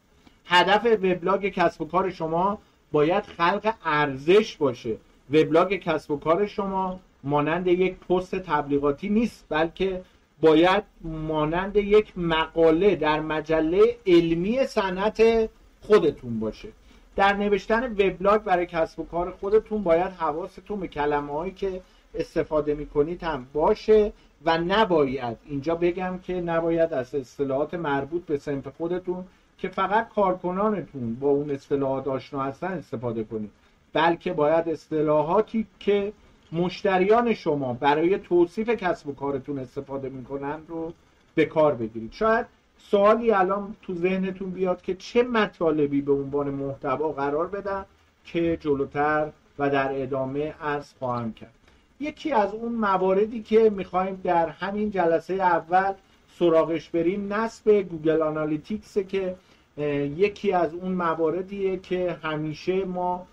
هدف 0.45 0.85
وبلاگ 0.85 1.49
کسب 1.49 1.81
و 1.81 1.85
کار 1.85 2.09
شما 2.09 2.59
باید 2.91 3.23
خلق 3.23 3.73
ارزش 3.85 4.57
باشه. 4.57 4.97
وبلاگ 5.33 5.73
کسب 5.75 6.11
و 6.11 6.17
کار 6.17 6.47
شما 6.47 6.99
مانند 7.23 7.67
یک 7.67 7.95
پست 7.95 8.35
تبلیغاتی 8.35 9.09
نیست 9.09 9.45
بلکه 9.49 10.01
باید 10.41 10.83
مانند 11.01 11.75
یک 11.75 12.17
مقاله 12.17 12.95
در 12.95 13.19
مجله 13.19 13.97
علمی 14.07 14.65
صنعت 14.65 15.49
خودتون 15.81 16.39
باشه. 16.39 16.69
در 17.15 17.33
نوشتن 17.33 17.83
وبلاگ 17.91 18.41
برای 18.41 18.65
کسب 18.65 18.99
و 18.99 19.05
کار 19.05 19.31
خودتون 19.31 19.83
باید 19.83 20.11
حواستون 20.11 20.79
به 20.79 20.87
کلمه 20.87 21.33
هایی 21.33 21.51
که 21.51 21.81
استفاده 22.15 22.73
می‌کنید 22.73 23.23
هم 23.23 23.47
باشه 23.53 24.13
و 24.45 24.57
نباید. 24.57 25.37
اینجا 25.45 25.75
بگم 25.75 26.19
که 26.23 26.33
نباید 26.33 26.93
از 26.93 27.15
اصطلاحات 27.15 27.73
مربوط 27.73 28.25
به 28.25 28.37
سمت 28.37 28.69
خودتون 28.69 29.23
که 29.57 29.67
فقط 29.69 30.09
کارکنانتون 30.09 31.15
با 31.15 31.29
اون 31.29 31.51
اصطلاحات 31.51 32.07
آشنا 32.07 32.43
هستن 32.43 32.67
استفاده 32.67 33.23
کنید. 33.23 33.51
بلکه 33.93 34.33
باید 34.33 34.69
اصطلاحاتی 34.69 35.67
که 35.79 36.13
مشتریان 36.51 37.33
شما 37.33 37.73
برای 37.73 38.17
توصیف 38.17 38.69
کسب 38.69 39.07
و 39.07 39.13
کارتون 39.13 39.59
استفاده 39.59 40.09
می‌کنن 40.09 40.59
رو 40.67 40.93
به 41.35 41.45
کار 41.45 41.75
بگیرید. 41.75 42.11
شاید 42.11 42.45
سوالی 42.89 43.31
الان 43.31 43.75
تو 43.81 43.93
ذهنتون 43.93 44.49
بیاد 44.49 44.81
که 44.81 44.95
چه 44.95 45.23
مطالبی 45.23 46.01
به 46.01 46.11
عنوان 46.13 46.49
محتوا 46.49 47.11
قرار 47.11 47.47
بدم 47.47 47.85
که 48.25 48.57
جلوتر 48.57 49.31
و 49.59 49.69
در 49.69 50.01
ادامه 50.01 50.53
از 50.61 50.93
خواهم 50.99 51.33
کرد. 51.33 51.53
یکی 51.99 52.31
از 52.31 52.53
اون 52.53 52.71
مواردی 52.71 53.41
که 53.41 53.69
می‌خوایم 53.69 54.21
در 54.23 54.49
همین 54.49 54.91
جلسه 54.91 55.33
اول 55.33 55.93
سراغش 56.39 56.89
بریم 56.89 57.33
نصب 57.33 57.71
گوگل 57.71 58.21
آنالیتیکس 58.21 58.97
که 58.97 59.35
یکی 60.17 60.51
از 60.53 60.73
اون 60.73 60.91
مواردیه 60.91 61.77
که 61.77 62.17
همیشه 62.23 62.85
ما 62.85 63.27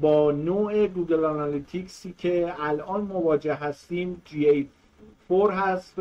با 0.00 0.32
نوع 0.32 0.86
گوگل 0.86 1.24
آنالیتیکسی 1.24 2.14
که 2.18 2.54
الان 2.60 3.00
مواجه 3.00 3.54
هستیم 3.54 4.22
GA4 4.26 5.50
هست 5.50 5.94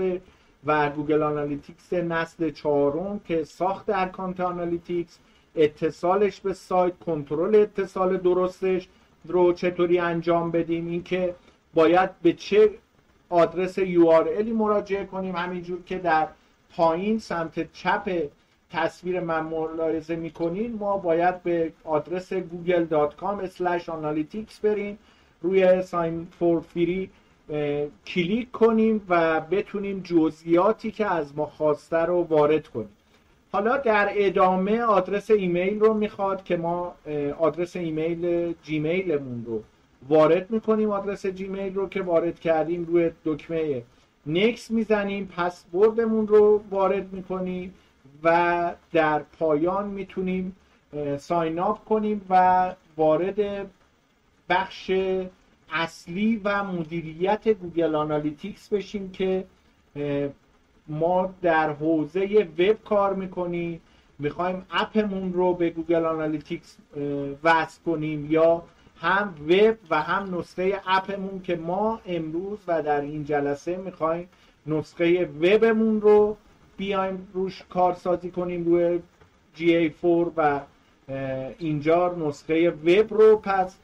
و 0.66 0.90
گوگل 0.90 1.24
آنالیتیکس 1.24 1.94
نسل 1.94 2.52
چهارم 2.52 3.20
که 3.20 3.44
ساخت 3.44 3.90
اکانت 3.90 4.40
آنالیتیکس 4.40 5.20
اتصالش 5.56 6.40
به 6.42 6.54
سایت 6.54 7.00
کنترل 7.00 7.56
اتصال 7.56 8.18
درستش 8.18 8.88
رو 9.26 9.54
چطوری 9.54 10.00
انجام 10.00 10.52
بدیم 10.52 10.88
اینکه 10.88 11.36
باید 11.74 12.10
به 12.22 12.34
چه 12.34 12.72
آدرس 13.30 13.80
URLی 13.80 14.52
مراجعه 14.54 15.06
کنیم. 15.06 15.36
همینجور 15.36 15.84
که 15.86 15.98
در 15.98 16.28
پایین 16.76 17.20
سمت 17.20 17.74
چپ 17.74 18.24
تصویر 18.72 19.20
من 19.20 19.42
ملاحظه 19.42 20.16
می‌کنین 20.16 20.76
ما 20.76 20.98
باید 20.98 21.44
به 21.44 21.72
آدرس 21.84 22.34
google.com 22.34 23.48
analytics 23.88 24.60
بریم 24.62 24.98
روی 25.42 25.82
sign 25.82 26.28
for 26.40 26.62
free 26.62 27.10
کلیک 28.08 28.52
کنیم 28.52 29.06
و 29.10 29.40
بتونیم 29.40 30.00
جزئیاتی 30.00 30.92
که 30.92 31.06
از 31.06 31.38
ما 31.38 31.46
خواسته 31.46 31.98
رو 31.98 32.24
وارد 32.24 32.68
کنیم. 32.68 32.90
حالا 33.52 33.78
در 33.78 34.10
ادامه 34.12 34.82
آدرس 34.82 35.32
ایمیل 35.32 35.80
رو 35.80 35.94
می‌خواد 35.94 36.44
که 36.44 36.58
ما 36.58 36.96
آدرس 37.40 37.76
ایمیل 37.76 38.54
جیمیلمون 38.64 39.46
رو 39.46 39.64
وارد 40.10 40.52
می‌کنیم 40.52 40.90
آدرس 40.90 41.26
جیمیل 41.26 41.74
رو 41.74 41.90
که 41.90 42.02
وارد 42.02 42.40
کردیم 42.40 42.86
روی 42.86 43.12
دکمه 43.26 43.82
نکس 44.28 44.72
می‌زنیم 44.72 45.26
پسوردمون 45.26 46.28
رو 46.28 46.64
وارد 46.70 47.14
می‌کنیم 47.14 47.74
و 48.24 48.72
در 48.94 49.20
پایان 49.40 49.88
می‌تونیم 49.88 50.56
sign 51.18 51.60
up 51.60 51.86
کنیم 51.86 52.26
و 52.30 52.74
وارد 52.98 53.70
بخش 54.50 54.92
اصلی 55.72 56.42
و 56.44 56.64
مدیریت 56.64 57.48
گوگل 57.48 57.96
آنالیتیکس 57.96 58.70
بشیم 58.70 59.12
که 59.12 59.46
ما 60.88 61.34
در 61.42 61.74
حوزه 61.74 62.48
وب 62.60 62.84
کار 62.84 63.14
می‌کنیم 63.14 63.82
می‌خوایم 64.20 64.66
اپمون 64.72 65.34
رو 65.34 65.54
به 65.54 65.70
گوگل 65.70 66.06
آنالیتیکس 66.06 66.78
وصل 67.44 67.82
کنیم 67.86 68.32
یا 68.32 68.64
هم 69.02 69.36
وب 69.50 69.78
و 69.90 70.02
هم 70.02 70.40
نسخه 70.40 70.82
اپمون 70.88 71.42
که 71.42 71.56
ما 71.56 72.02
امروز 72.06 72.60
و 72.68 72.84
در 72.84 73.02
این 73.02 73.26
جلسه 73.26 73.78
می‌خوایم 73.78 74.30
نسخه 74.68 75.26
وبمون 75.26 76.02
رو 76.02 76.38
بیایم 76.78 77.28
روش 77.34 77.64
کارسازی 77.70 78.32
کنیم 78.32 78.66
روی 78.66 79.00
GA4 79.58 80.32
و 80.38 80.60
اینجا 81.60 82.16
نسخه 82.16 82.70
وب 82.70 83.14
رو 83.14 83.38
پس 83.38 83.78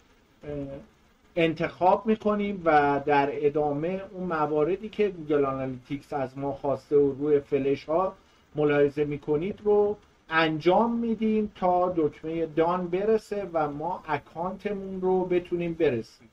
انتخاب 1.36 2.06
می‌کنیم 2.06 2.62
و 2.65 3.01
در 3.06 3.30
ادامه 3.32 4.01
اون 4.12 4.27
مواردی 4.27 4.89
که 4.89 5.10
گوگل 5.10 5.46
آنالیتیکس 5.46 6.13
از 6.13 6.38
ما 6.38 6.54
خواسته 6.54 6.96
و 6.96 7.12
روی 7.12 7.39
فلش 7.39 7.86
ها 7.86 8.13
ملاحظه 8.56 9.06
می‌کنید 9.06 9.60
رو 9.63 9.98
انجام 10.30 10.96
میدیم 10.98 11.51
تا 11.56 11.94
دکمه 11.98 12.46
done 12.46 12.88
برسه 12.88 13.48
و 13.54 13.70
ما 13.70 14.04
اکانتمون 14.08 15.01
رو 15.01 15.25
بتونیم 15.25 15.74
برسیم 15.74 16.30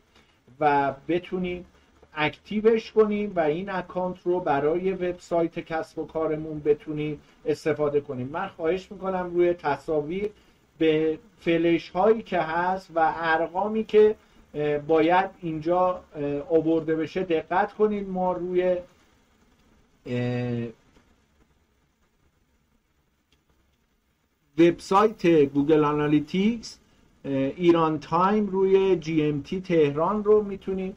و 0.60 0.94
بتونیم 1.08 1.66
active 2.14 2.73
ش 2.73 2.92
کنیم 2.92 3.32
و 3.36 3.40
این 3.40 3.70
اکانت 3.70 4.16
رو 4.24 4.40
برای 4.40 4.92
وبسایت 4.92 5.58
کسب 5.58 5.98
و 5.98 6.06
کارمون 6.06 6.60
بتونیم 6.60 7.20
استفاده 7.46 8.00
کنیم. 8.00 8.28
من 8.28 8.48
خواهش 8.48 8.92
می‌کنم 8.92 9.30
روی 9.34 9.54
تصاویر 9.54 10.30
به 10.78 11.18
فلش 11.40 11.90
هایی 11.90 12.22
که 12.22 12.38
هست 12.38 12.90
و 12.94 13.12
ارقامی 13.16 13.84
که 13.84 14.14
باید 14.86 15.30
اینجا 15.40 16.04
آورده 16.50 16.96
بشه. 16.96 17.22
دقت 17.22 17.72
کنید 17.72 18.08
ما 18.08 18.32
روی 18.32 18.76
وبسایت 24.58 25.26
گوگل 25.26 25.84
آنالیتیکس 25.84 26.78
ایران 27.24 27.98
time 27.98 28.46
روی 28.46 28.96
GMT 28.96 29.60
تهران 29.60 30.24
رو 30.24 30.42
می‌تونیم 30.42 30.96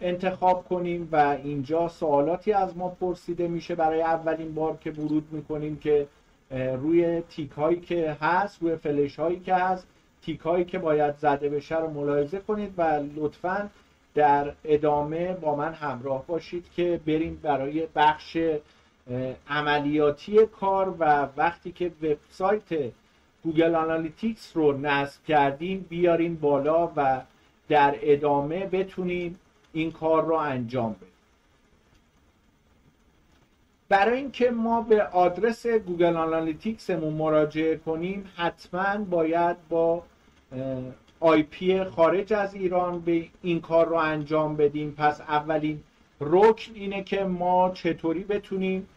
انتخاب 0.00 0.68
کنیم 0.68 1.08
و 1.12 1.16
اینجا 1.44 1.88
سوالاتی 1.88 2.52
از 2.52 2.76
ما 2.76 2.88
پرسیده 2.88 3.48
میشه. 3.48 3.74
برای 3.74 4.02
اولین 4.02 4.54
بار 4.54 4.76
که 4.76 4.90
ورود 4.90 5.28
می‌کنیم 5.32 5.76
که 5.76 6.06
روی 6.50 7.20
تیک 7.20 7.50
هایی 7.50 7.80
که 7.80 8.16
هست 8.20 8.62
روی 8.62 8.76
فلش 8.76 9.16
هایی 9.16 9.40
که 9.40 9.54
هست 9.54 9.86
تیک 10.22 10.40
هایی 10.40 10.64
که 10.64 10.78
باید 10.78 11.16
زده 11.16 11.48
بشه 11.48 11.78
رو 11.78 11.90
ملاحظه 11.90 12.38
کنید 12.38 12.74
و 12.76 13.02
لطفا 13.16 13.70
در 14.14 14.52
ادامه 14.64 15.32
با 15.32 15.56
من 15.56 15.72
همراه 15.72 16.26
باشید 16.26 16.64
که 16.76 17.00
بریم 17.06 17.40
برای 17.42 17.86
بخش 17.94 18.38
عملیاتی 19.48 20.46
کار 20.46 20.94
و 20.98 21.28
وقتی 21.36 21.72
که 21.72 21.92
وبسایت 22.02 22.92
گوگل 23.44 23.74
آنالیتیکس 23.74 24.56
رو 24.56 24.78
نصب 24.78 25.24
کردیم 25.24 25.86
بیاریم 25.88 26.34
بالا 26.34 26.92
و 26.96 27.20
در 27.68 27.94
ادامه 28.02 28.66
بتونیم 28.66 29.38
این 29.72 29.92
کار 29.92 30.24
رو 30.24 30.34
انجام 30.34 30.92
بدیم. 30.92 31.15
برای 33.88 34.18
اینکه 34.18 34.50
ما 34.50 34.80
به 34.80 35.02
آدرس 35.02 35.66
گوگل 35.66 36.16
آنالیتیکسمون 36.16 37.12
مراجعه 37.12 37.76
کنیم 37.76 38.30
حتما 38.36 39.04
باید 39.04 39.56
با 39.68 40.02
آی 41.20 41.42
پی 41.42 41.84
خارج 41.84 42.32
از 42.32 42.54
ایران 42.54 43.00
به 43.00 43.24
این 43.42 43.60
کار 43.60 43.88
رو 43.88 43.96
انجام 43.96 44.56
بدیم. 44.56 44.94
پس 44.98 45.20
اولین 45.20 45.82
رکن 46.20 46.74
اینه 46.74 47.02
که 47.02 47.24
ما 47.24 47.70
چطوری 47.70 48.24
بتونیم 48.24 48.88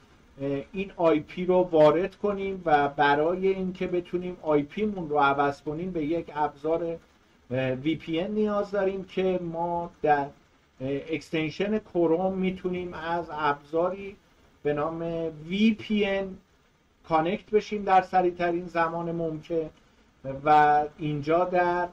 این 0.74 0.92
آی 0.96 1.20
پی 1.20 1.46
رو 1.46 1.56
وارد 1.72 2.16
کنیم 2.16 2.62
و 2.66 2.88
برای 2.88 3.48
اینکه 3.48 3.88
بتونیم 3.88 4.38
آی 4.42 4.66
پیمون 4.78 5.10
رو 5.10 5.20
عوض 5.20 5.62
کنیم 5.62 5.92
به 5.92 6.06
یک 6.06 6.32
ابزار 6.36 6.98
VPN 7.84 8.30
نیاز 8.30 8.72
داریم 8.72 9.04
که 9.04 9.40
ما 9.42 9.92
در 10.02 10.26
extension 10.82 11.80
کروم 11.80 12.38
می‌تونیم 12.38 12.94
از 12.94 13.26
ابزاری 13.32 14.16
به 14.64 14.74
نام 14.74 15.30
VPN 15.30 16.26
connect 17.08 17.50
بشیم 17.50 17.84
در 17.84 18.02
سریعترین 18.02 18.66
زمان 18.66 19.12
ممکن 19.12 19.70
و 20.46 20.84
اینجا 20.98 21.46
در 21.46 21.88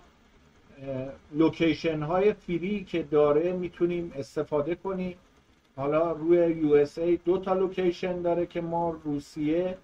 لوکیشن 1.32 2.02
های 2.02 2.32
free 2.32 2.84
که 2.84 3.02
داره 3.02 3.52
می‌تونیم 3.52 4.12
استفاده 4.16 4.74
کنیم. 4.74 5.16
حالا 5.76 6.12
روی 6.12 6.38
ای 6.96 7.16
دو 7.16 7.38
تا 7.38 7.54
لوکیشن 7.54 8.22
داره 8.22 8.46
که 8.46 8.60
ما 8.60 8.96
روسیه 9.04 9.78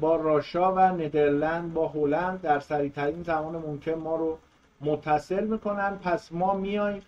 با 0.00 0.16
Russia 0.16 0.72
و 0.72 0.78
Netherland 0.78 1.74
با 1.74 1.88
هلند 1.88 2.40
در 2.40 2.60
سریعترین 2.60 3.22
زمان 3.22 3.56
ممکن 3.56 3.92
ما 3.92 4.16
رو 4.16 4.38
متصل 4.80 5.46
می‌کنن. 5.46 5.96
پس 5.96 6.32
ما 6.32 6.54
میایم 6.54 7.02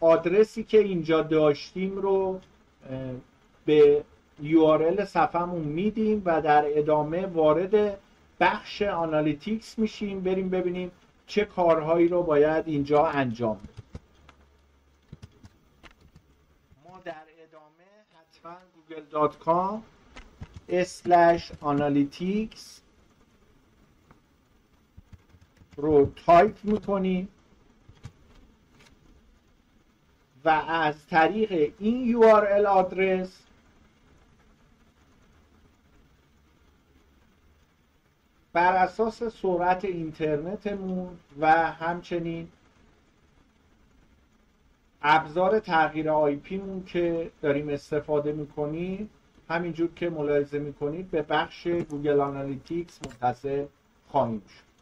آدرسی 0.00 0.64
که 0.64 0.78
اینجا 0.78 1.22
داشتیم 1.22 1.96
رو 1.96 2.40
به 3.64 4.04
URL 4.42 5.04
صفحمون 5.04 5.62
میدیم 5.62 6.22
و 6.24 6.42
در 6.42 6.64
ادامه 6.66 7.26
وارد 7.26 7.98
بخش 8.40 8.82
آنالیتیکس 8.82 9.78
میشیم 9.78 10.20
بریم 10.20 10.48
ببینیم 10.50 10.90
چه 11.26 11.44
کارهایی 11.44 12.08
رو 12.08 12.22
باید 12.22 12.68
اینجا 12.68 13.06
انجام 13.06 13.56
بدیم. 13.56 13.84
ما 16.84 17.00
در 17.04 17.22
ادامه 17.42 17.88
حتما 18.14 18.56
google.com 18.76 19.82
analytics 21.62 22.80
رو 25.76 26.12
تایپ 26.26 26.56
می‌کنیم 26.64 27.28
و 30.44 30.48
از 30.68 31.06
طریق 31.06 31.72
این 31.78 32.22
URL 32.22 32.66
آدرس 32.66 33.38
بر 38.52 38.76
اساس 38.76 39.22
سرعت 39.22 39.84
اینترنتمون 39.84 41.18
و 41.40 41.52
همچنین 41.72 42.48
ابزار 45.02 45.60
تغییر 45.60 46.10
آی 46.10 46.36
پیمون 46.36 46.84
که 46.84 47.30
داریم 47.42 47.68
استفاده 47.68 48.32
می‌کنیم 48.32 49.10
همینجور 49.48 49.90
که 49.94 50.10
ملاحظه 50.10 50.58
می‌کنید 50.58 51.10
به 51.10 51.22
بخش 51.22 51.66
گوگل 51.66 52.20
آنالیتیکس 52.20 52.98
متصل 53.06 53.66
خواهیم 54.08 54.42
شد. 54.48 54.72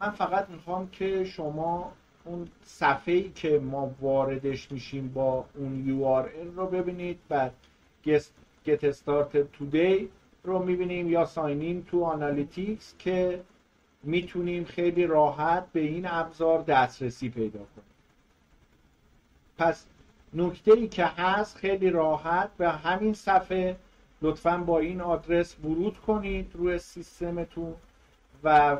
من 0.00 0.10
فقط 0.10 0.48
می‌خوام 0.48 0.90
که 0.90 1.24
شما 1.24 1.92
اون 2.24 2.48
صفحه 2.64 3.14
ای 3.14 3.30
که 3.30 3.58
ما 3.58 3.94
واردش 4.00 4.72
میشیم 4.72 5.08
با 5.08 5.44
اون 5.54 5.84
URL 5.86 6.56
رو 6.56 6.66
ببینید 6.66 7.18
بعد 7.28 7.52
get 8.66 8.94
started 9.04 9.46
today 9.60 10.02
رو 10.44 10.64
می‌بینیم 10.64 11.10
یا 11.10 11.24
sign 11.24 11.64
in 11.64 11.84
to 11.84 12.04
Analytics 12.04 12.94
که 12.98 13.42
می‌تونیم 14.02 14.64
خیلی 14.64 15.06
راحت 15.06 15.72
به 15.72 15.80
این 15.80 16.06
ابزار 16.06 16.62
دسترسی 16.62 17.28
پیدا 17.28 17.58
کنیم. 17.58 17.94
پس 19.58 19.86
نکته 20.34 20.72
ای 20.72 20.88
که 20.88 21.04
هست 21.04 21.56
خیلی 21.56 21.90
راحت 21.90 22.50
به 22.56 22.70
همین 22.70 23.14
صفحه 23.14 23.76
لطفا 24.22 24.58
با 24.58 24.78
این 24.78 25.00
آدرس 25.00 25.56
ورود 25.64 25.98
کنید 25.98 26.50
روی 26.54 26.78
سیستمتون 26.78 27.74
و 28.44 28.76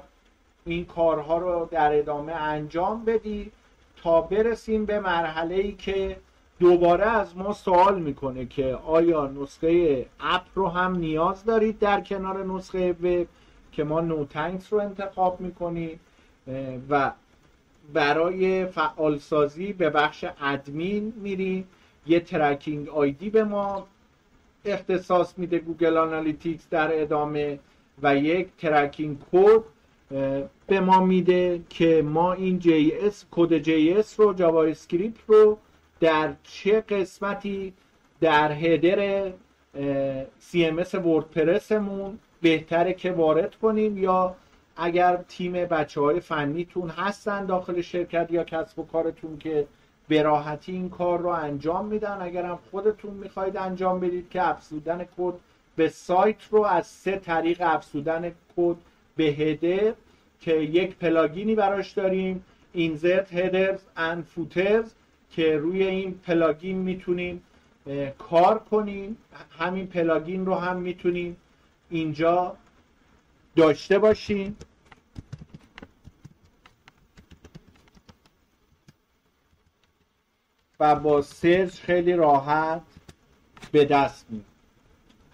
این 0.67 0.85
کارها 0.85 1.39
رو 1.39 1.69
در 1.71 1.99
ادامه 1.99 2.33
انجام 2.33 3.05
بدید 3.05 3.53
تا 4.03 4.21
برسیم 4.21 4.85
به 4.85 5.01
مرحله 5.01 5.55
ای 5.55 5.73
که 5.73 6.17
دوباره 6.61 7.05
از 7.05 7.37
ما 7.37 7.53
سوال 7.53 8.01
می‌کنه 8.01 8.47
که 8.47 8.75
آیا 8.75 9.27
نسخه 9.27 10.07
اپ 10.21 10.43
رو 10.55 10.69
هم 10.69 10.97
نیاز 10.97 11.45
دارید 11.45 11.79
در 11.79 12.01
کنار 12.01 12.45
نسخه 12.45 12.93
وب 12.93 13.27
که 13.73 13.85
ما 13.85 14.01
نوتنکس 14.01 14.73
رو 14.73 14.79
انتخاب 14.79 15.41
می‌کنیم 15.41 16.01
و 16.91 17.13
برای 17.93 18.67
فعالسازی 18.67 19.73
به 19.73 19.91
بخش 19.91 20.25
ادمین 20.41 21.13
میریم 21.17 21.69
یه 22.07 22.21
tracking 22.21 22.89
ID 22.89 23.31
به 23.31 23.45
ما 23.45 23.87
اختصاص 24.65 25.39
میده 25.39 25.59
Google 25.59 25.97
Analytics 25.97 26.69
در 26.71 27.03
ادامه 27.03 27.59
و 28.03 28.17
یک 28.17 28.49
tracking 28.59 29.19
code 29.33 29.63
به 30.67 30.81
ما 30.81 31.01
میده 31.01 31.63
که 31.69 32.03
ما 32.03 32.33
این 32.33 32.61
اس 33.03 33.25
کد 33.31 33.69
اس 33.99 34.21
رو 34.21 34.35
جاوا 34.35 34.65
اسکریپت 34.65 35.21
رو 35.27 35.59
در 36.01 36.35
چه 36.43 36.81
قسمتی 36.81 37.73
در 38.21 38.53
header 38.53 39.33
اس 40.81 40.95
وردپرسمون 40.95 42.19
بهتره 42.43 42.93
که 42.93 43.13
وارد 43.13 43.55
کنیم 43.55 43.99
یا 43.99 44.37
اگر 44.77 45.25
تیم 45.29 45.53
بچه 45.53 46.01
های 46.01 46.21
فنیتون 46.21 46.91
هستن 46.91 47.47
داخل 47.47 47.81
شرکت 47.81 48.29
یا 48.31 48.45
کسب 48.45 48.79
و 48.79 48.87
کارتون 48.87 49.39
که 49.39 49.67
به 50.09 50.23
راحتی 50.23 50.73
این 50.73 50.91
کار 50.91 51.19
رو 51.19 51.29
انجام 51.29 51.87
میدن 51.87 52.19
اگر 52.21 52.45
هم 52.45 52.59
خودتون 52.71 53.15
می‌خواید 53.15 53.57
انجام 53.57 54.01
بدید 54.01 54.31
که 54.31 54.49
افزودن 54.49 55.05
کد 55.19 55.35
به 55.77 55.89
سایت 55.89 56.37
رو 56.51 56.65
از 56.65 56.87
سه 56.87 57.17
طریق 57.17 57.57
افزودن 57.61 58.33
کد 58.57 58.77
به 59.17 59.25
header 59.25 59.95
که 60.45 60.55
یک 60.55 60.97
plugin 60.97 61.46
ی 61.46 61.55
براش 61.55 61.93
داریم 61.93 62.45
Insert 62.73 63.35
Headers 63.35 63.81
and 63.97 64.25
Footers 64.25 64.93
که 65.31 65.57
روی 65.57 65.83
این 65.83 66.15
plugin 66.19 66.79
می‌تونیم 66.79 67.43
کار 68.19 68.59
کنیم. 68.59 69.17
همین 69.59 69.87
plugin 69.87 70.47
رو 70.47 70.55
هم 70.55 70.77
می‌تونیم 70.77 71.37
اینجا 71.91 72.57
داشته 73.57 73.99
باشیم. 73.99 74.57
و 80.81 80.95
با 80.95 81.23
search 81.23 81.81
خیلی 81.81 82.13
راحت 82.13 82.83
به 83.73 83.85
دست 83.85 84.27
می 84.31 84.45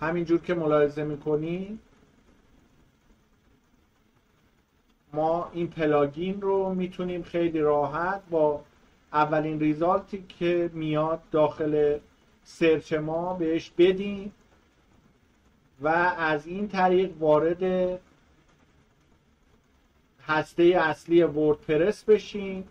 همینجور 0.00 0.40
که 0.40 0.54
ملاحظه 0.54 1.04
می‌کنیم 1.04 1.80
ما 5.12 5.50
این 5.52 5.68
plugin 5.68 6.40
رو 6.40 6.74
می‌تونیم 6.74 7.22
خیلی 7.22 7.60
راحت 7.60 8.22
با 8.30 8.60
اولین 9.12 9.60
result 9.60 10.15
ی 10.15 10.24
که 10.28 10.70
میاد 10.72 11.20
داخل 11.30 11.98
search 12.44 12.92
ما 12.92 13.34
بهش 13.34 13.70
بدیم 13.78 14.32
و 15.80 15.88
از 16.18 16.46
این 16.46 16.68
طریق 16.68 17.10
وارد 17.18 17.98
هسته 20.26 20.62
اصلی 20.62 21.22
وردپرس 21.22 22.04
بشیم 22.04 22.68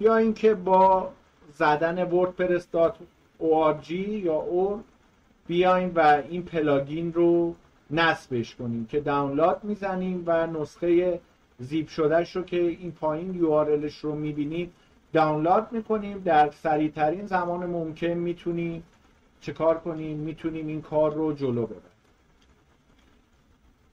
یا 0.00 0.16
اینکه 0.16 0.54
با 0.54 1.10
زدن 1.52 2.10
wordpress.org 2.10 3.90
یا 3.90 4.34
اور 4.34 4.80
بیایم 5.46 5.92
و 5.94 6.22
این 6.28 6.42
plugin 6.42 7.12
رو 7.12 7.54
نصبش 7.90 8.54
کنیم 8.54 8.86
که 8.86 9.00
دانلود 9.00 9.64
می‌زنیم 9.64 10.22
و 10.26 10.46
نسخه 10.46 11.20
زیپ 11.58 11.88
شدهش 11.88 12.36
رو 12.36 12.42
که 12.42 12.60
این 12.60 12.92
پایین 12.92 13.34
یو 13.34 13.64
رو 14.02 14.14
می‌بینید 14.14 14.72
دانلود 15.12 15.66
می‌کنیم. 15.70 16.18
در 16.18 16.50
سریعترین 16.50 17.26
زمان 17.26 17.66
ممکن 17.66 18.06
می‌تونیم 18.06 18.82
چه 19.40 19.52
کار 19.52 19.78
کنیم؟ 19.78 20.16
می‌تونیم 20.16 20.66
این 20.66 20.82
کار 20.82 21.14
رو 21.14 21.32
جلو 21.32 21.66
ببریم. 21.66 21.82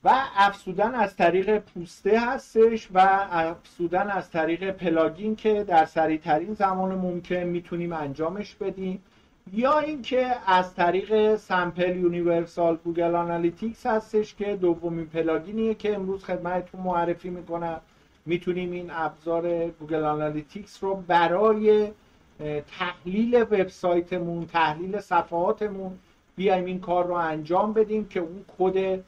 و 0.04 0.12
افزودن 0.36 0.96
از 0.96 1.16
طریق 1.16 1.60
پوسته 1.60 2.20
هستش 2.20 2.88
و 2.94 3.00
افزودن 3.32 4.10
از 4.10 4.32
طریق 4.32 4.72
plugin 4.72 5.36
که 5.36 5.64
در 5.64 5.86
سریعترین 5.86 6.54
زمان 6.54 6.96
ممکن 6.96 7.36
می‌تونیم 7.36 7.94
انجامش 7.94 8.56
بدیم. 8.56 9.04
یا 9.54 9.80
اینکه 9.80 10.36
از 10.48 10.76
طریق 10.76 11.36
Simple 11.36 11.98
Universal 11.98 12.76
Google 12.76 13.16
Analytics 13.16 13.86
هستش 13.86 14.36
که 14.36 14.56
دومین 14.56 15.06
plugin 15.06 15.57
یه 15.57 15.74
که 15.74 15.96
امروز 15.96 16.24
خدمتتون 16.24 16.82
معرفی 16.82 17.30
می‌کنم. 17.30 17.82
می‌تونیم 18.26 18.72
این 18.72 18.92
ابزار 18.94 19.70
Google 19.70 20.04
Analytics 20.04 20.84
رو 20.84 20.96
برای 20.96 21.92
تحلیل 22.80 23.42
وبسایتمون 23.42 24.46
تحلیل 24.46 25.00
صفحاتمون 25.00 25.92
بیایم 26.36 26.66
این 26.66 26.80
کار 26.80 27.08
رو 27.08 27.14
انجام 27.14 27.74
بدیم 27.74 28.08
که 28.08 28.20
اون 28.20 28.46
کد 28.58 29.04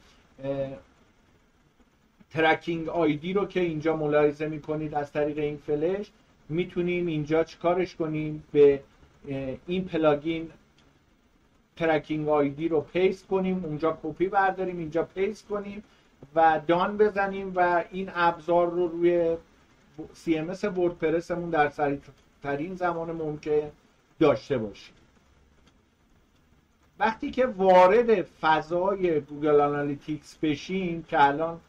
tracking 2.30 2.88
ID 2.88 3.32
رو 3.32 3.46
که 3.46 3.60
اینجا 3.60 3.96
ملاحظه 3.96 4.48
می‌کنید 4.48 4.94
از 4.94 5.12
طریق 5.12 5.38
این 5.38 5.56
فلش 5.56 6.10
می‌تونیم 6.48 7.06
اینجا 7.06 7.44
چیکارش 7.44 7.96
کنیم؟ 7.96 8.44
به 8.52 8.80
این 9.66 9.84
plugin 9.84 10.50
tracking 11.76 12.28
ID 12.28 12.68
رو 12.68 12.80
paste 12.80 13.26
کنیم 13.26 13.64
اونجا 13.64 13.98
کپی 14.02 14.28
برداریم 14.28 14.78
اینجا 14.78 15.02
paste 15.02 15.48
کنیم 15.48 15.84
و 16.34 16.60
done 16.66 16.96
بزنیم 16.96 17.52
و 17.56 17.84
این 17.90 18.10
ابزار 18.14 18.70
رو 18.70 18.88
روی 18.88 19.36
CMS 19.98 20.64
وردپرسمون 20.64 21.50
در 21.50 21.68
سریعترین 21.68 22.74
زمان 22.74 23.12
ممکن 23.12 23.70
داشته 24.20 24.58
باشیم. 24.58 24.94
وقتی 26.98 27.30
که 27.30 27.46
وارد 27.46 28.22
فضای 28.22 29.20
Google 29.20 29.60
Analytics 29.60 30.38
بشیم 30.42 31.02
که 31.02 31.24
الان 31.24 31.60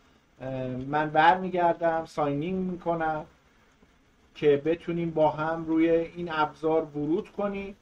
من 0.88 1.10
برمیگردم 1.10 2.06
ساینینگ 2.06 2.72
می‌کنم 2.72 3.26
که 4.36 4.62
بتونیم 4.66 5.12
با 5.12 5.30
هم 5.30 5.66
روی 5.66 5.90
این 5.90 6.32
ابزار 6.32 6.84
ورود 6.84 7.30
کنیم 7.30 7.76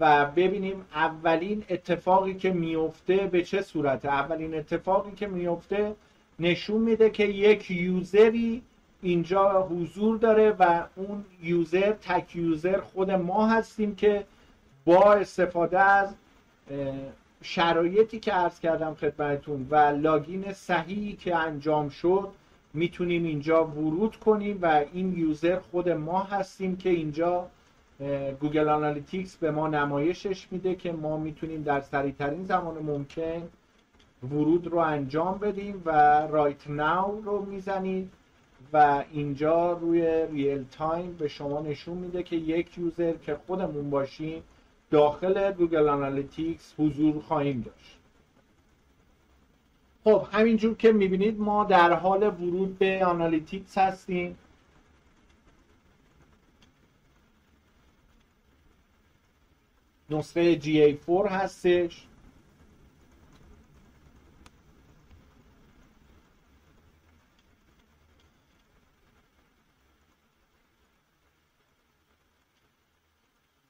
و 0.00 0.26
ببینیم 0.26 0.84
اولین 0.94 1.64
اتفاقی 1.70 2.34
که 2.34 2.50
میفته 2.50 3.16
به 3.16 3.42
چه 3.42 3.62
صورته. 3.62 4.08
اولین 4.08 4.54
اتفاقی 4.54 5.12
که 5.12 5.26
میفته 5.26 5.94
نشون 6.38 6.80
میده 6.80 7.10
که 7.10 7.24
یک 7.24 7.70
user 7.70 8.44
ی 8.44 8.62
اینجا 9.02 9.62
حضور 9.62 10.16
داره 10.18 10.50
و 10.50 10.84
اون 10.96 11.24
user 11.42 11.92
تک 11.92 12.36
user 12.36 12.80
خود 12.80 13.10
ما 13.10 13.46
هستیم 13.46 13.94
که 13.94 14.24
با 14.84 15.12
استفاده 15.14 15.80
از 15.80 16.14
شرایطی 17.42 18.18
که 18.20 18.32
عرض 18.32 18.60
کردم 18.60 18.94
خدمتتون 18.94 19.66
و 19.70 19.76
login 19.76 20.52
صحیحی 20.52 21.12
که 21.16 21.36
انجام 21.36 21.88
شد 21.88 22.28
می‌تونیم 22.74 23.24
اینجا 23.24 23.64
ورود 23.64 24.16
کنیم 24.16 24.58
و 24.62 24.84
این 24.92 25.18
user 25.18 25.58
خود 25.58 25.88
ما 25.88 26.22
هستیم 26.22 26.76
که 26.76 26.90
اینجا 26.90 27.46
Google 28.40 28.68
Analytics 28.68 29.36
به 29.36 29.50
ما 29.50 29.68
نمایشش 29.68 30.46
میده 30.50 30.74
که 30.74 30.92
ما 30.92 31.16
می‌تونیم 31.16 31.62
در 31.62 31.80
سریعترین 31.80 32.44
زمان 32.44 32.78
ممکن 32.78 33.42
ورود 34.22 34.66
رو 34.66 34.78
انجام 34.78 35.38
بدیم 35.38 35.82
و 35.84 35.90
right 36.26 36.70
now 36.70 37.22
رو 37.24 37.44
می‌زنید 37.44 38.10
و 38.72 39.04
اینجا 39.12 39.72
روی 39.72 40.26
real 40.32 40.64
time 40.64 41.16
به 41.18 41.28
شما 41.28 41.60
نشون 41.60 41.98
میده 41.98 42.22
که 42.22 42.36
یک 42.36 42.78
user 42.78 43.12
که 43.12 43.38
خودمون 43.46 43.90
باشیم 43.90 44.42
داخل 44.90 45.52
Google 45.52 45.88
Analytics 45.88 46.74
حضور 46.78 47.20
خواهیم 47.20 47.60
داشت. 47.60 47.99
خب 50.04 50.28
همینجور 50.32 50.76
که 50.76 50.92
می‌بینید 50.92 51.40
ما 51.40 51.64
در 51.64 51.92
حال 51.92 52.22
ورود 52.22 52.78
به 52.78 53.04
Analytics 53.04 53.78
هستیم. 53.78 54.38
نسخه 60.10 60.60
GA4 60.60 61.26
هستش. 61.30 62.06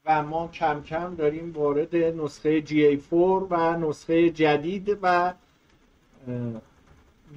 و 0.04 0.22
ما 0.22 0.48
کم 0.48 0.82
کم 0.82 1.14
داریم 1.14 1.52
وارد 1.52 1.96
نسخه 1.96 2.62
GA4 2.62 3.12
و 3.50 3.76
نسخه 3.76 4.30
جدید 4.30 4.98
و 5.02 5.34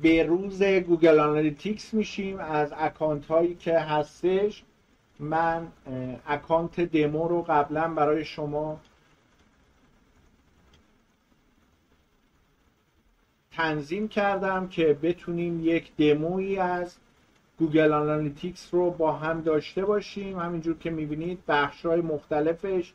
به 0.01 0.23
روز 0.23 0.63
Google 0.63 1.19
Analytics 1.19 1.93
میشیم. 1.93 2.39
از 2.39 2.73
account 2.77 3.25
هایی 3.25 3.55
که 3.55 3.79
هستش 3.79 4.63
من 5.19 5.67
account 6.27 6.79
demo 6.79 7.27
رو 7.27 7.41
قبلا 7.41 7.87
برای 7.87 8.25
شما 8.25 8.79
تنظیم 13.51 14.07
کردم 14.07 14.67
که 14.67 14.97
بتونیم 15.01 15.59
یک 15.63 15.95
دمویی 15.95 16.57
از 16.57 16.95
Google 17.59 17.93
Analytics 17.93 18.73
رو 18.73 18.91
با 18.91 19.11
هم 19.11 19.41
داشته 19.41 19.85
باشیم. 19.85 20.39
همینجور 20.39 20.77
که 20.77 20.89
می‌بینید 20.89 21.39
بخش 21.47 21.85
های 21.85 22.01
مختلفش 22.01 22.93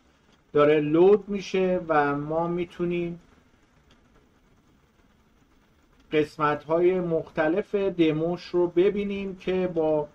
داره 0.53 0.81
load 0.81 1.29
میشه 1.29 1.81
و 1.89 2.17
ما 2.17 2.49
می‌تونیم 2.49 3.21
قسمت 6.13 6.65
های 6.65 7.01
مختلف 7.01 7.75
دموش 7.75 8.45
رو 8.45 8.67
ببینیم 8.67 9.37
که 9.37 9.67
با 9.67 10.09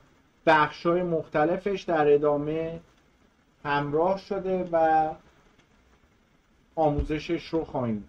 بخش 0.46 0.86
های 0.86 1.04
مختلفش 1.04 1.82
در 1.82 2.14
ادامه 2.14 2.80
همراه 3.64 4.18
شده 4.18 4.70
و 4.72 5.10
آموزشش 6.76 7.48
رو 7.48 7.66
خواهیم 7.66 8.08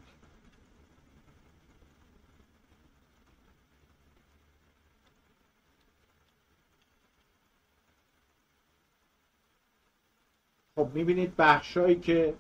خب 10.77 10.89
می‌بینید 10.95 11.37
بخشایی 11.37 11.97
که 12.01 12.35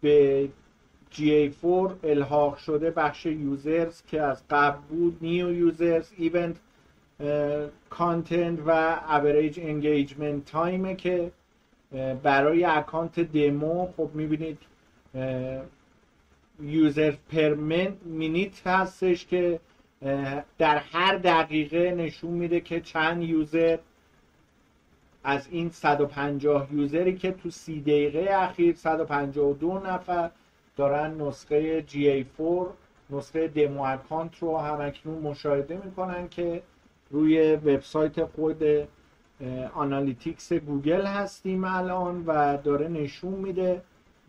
به 0.00 0.48
GA4 1.14 2.04
الحاق 2.04 2.56
شده 2.56 2.90
بخش 2.90 3.26
یوزرز 3.26 4.02
که 4.02 4.22
از 4.22 4.42
قبل 4.50 4.78
بود 4.88 5.18
نیو 5.20 5.52
یوزرز 5.52 6.10
ایونت 6.16 6.56
content 7.90 8.58
و 8.66 9.00
average 9.08 9.60
engagement 9.60 10.44
time 10.44 10.84
ه 10.84 10.94
که 10.94 11.30
برای 12.22 12.64
account 12.64 13.20
demo 13.20 13.86
خب 13.96 14.10
می‌بینید 14.14 14.58
user 16.62 17.14
per 17.32 17.54
minute 18.04 18.66
هستش 18.66 19.26
که 19.26 19.60
در 20.58 20.76
هر 20.76 21.16
دقیقه 21.16 21.94
نشون 21.94 22.30
میده 22.30 22.60
که 22.60 22.80
چند 22.80 23.22
user 23.22 23.78
از 25.24 25.48
این 25.50 25.70
150 25.70 26.68
user 26.72 27.07
ی 27.07 27.16
که 27.16 27.32
تو 27.32 27.50
سی 27.50 27.80
دقیقه 27.80 28.28
اخیر 28.32 28.74
152 28.74 29.78
نفر 29.86 30.30
دارن 30.76 31.20
نسخه 31.20 31.84
GA4 31.86 32.66
نسخه 33.10 33.48
دمو 33.48 33.82
اکانت 33.82 34.38
رو 34.38 34.58
همکنون 34.58 35.18
مشاهده 35.18 35.80
می‌کنن 35.84 36.28
که 36.28 36.62
روی 37.10 37.56
وبسایت 37.56 38.24
خود 38.24 38.62
Analytics 39.74 40.52
Google 40.52 41.06
هستیم 41.06 41.64
الان 41.64 42.24
و 42.26 42.56
داره 42.56 42.88
نشون 42.88 43.32
میده 43.32 43.82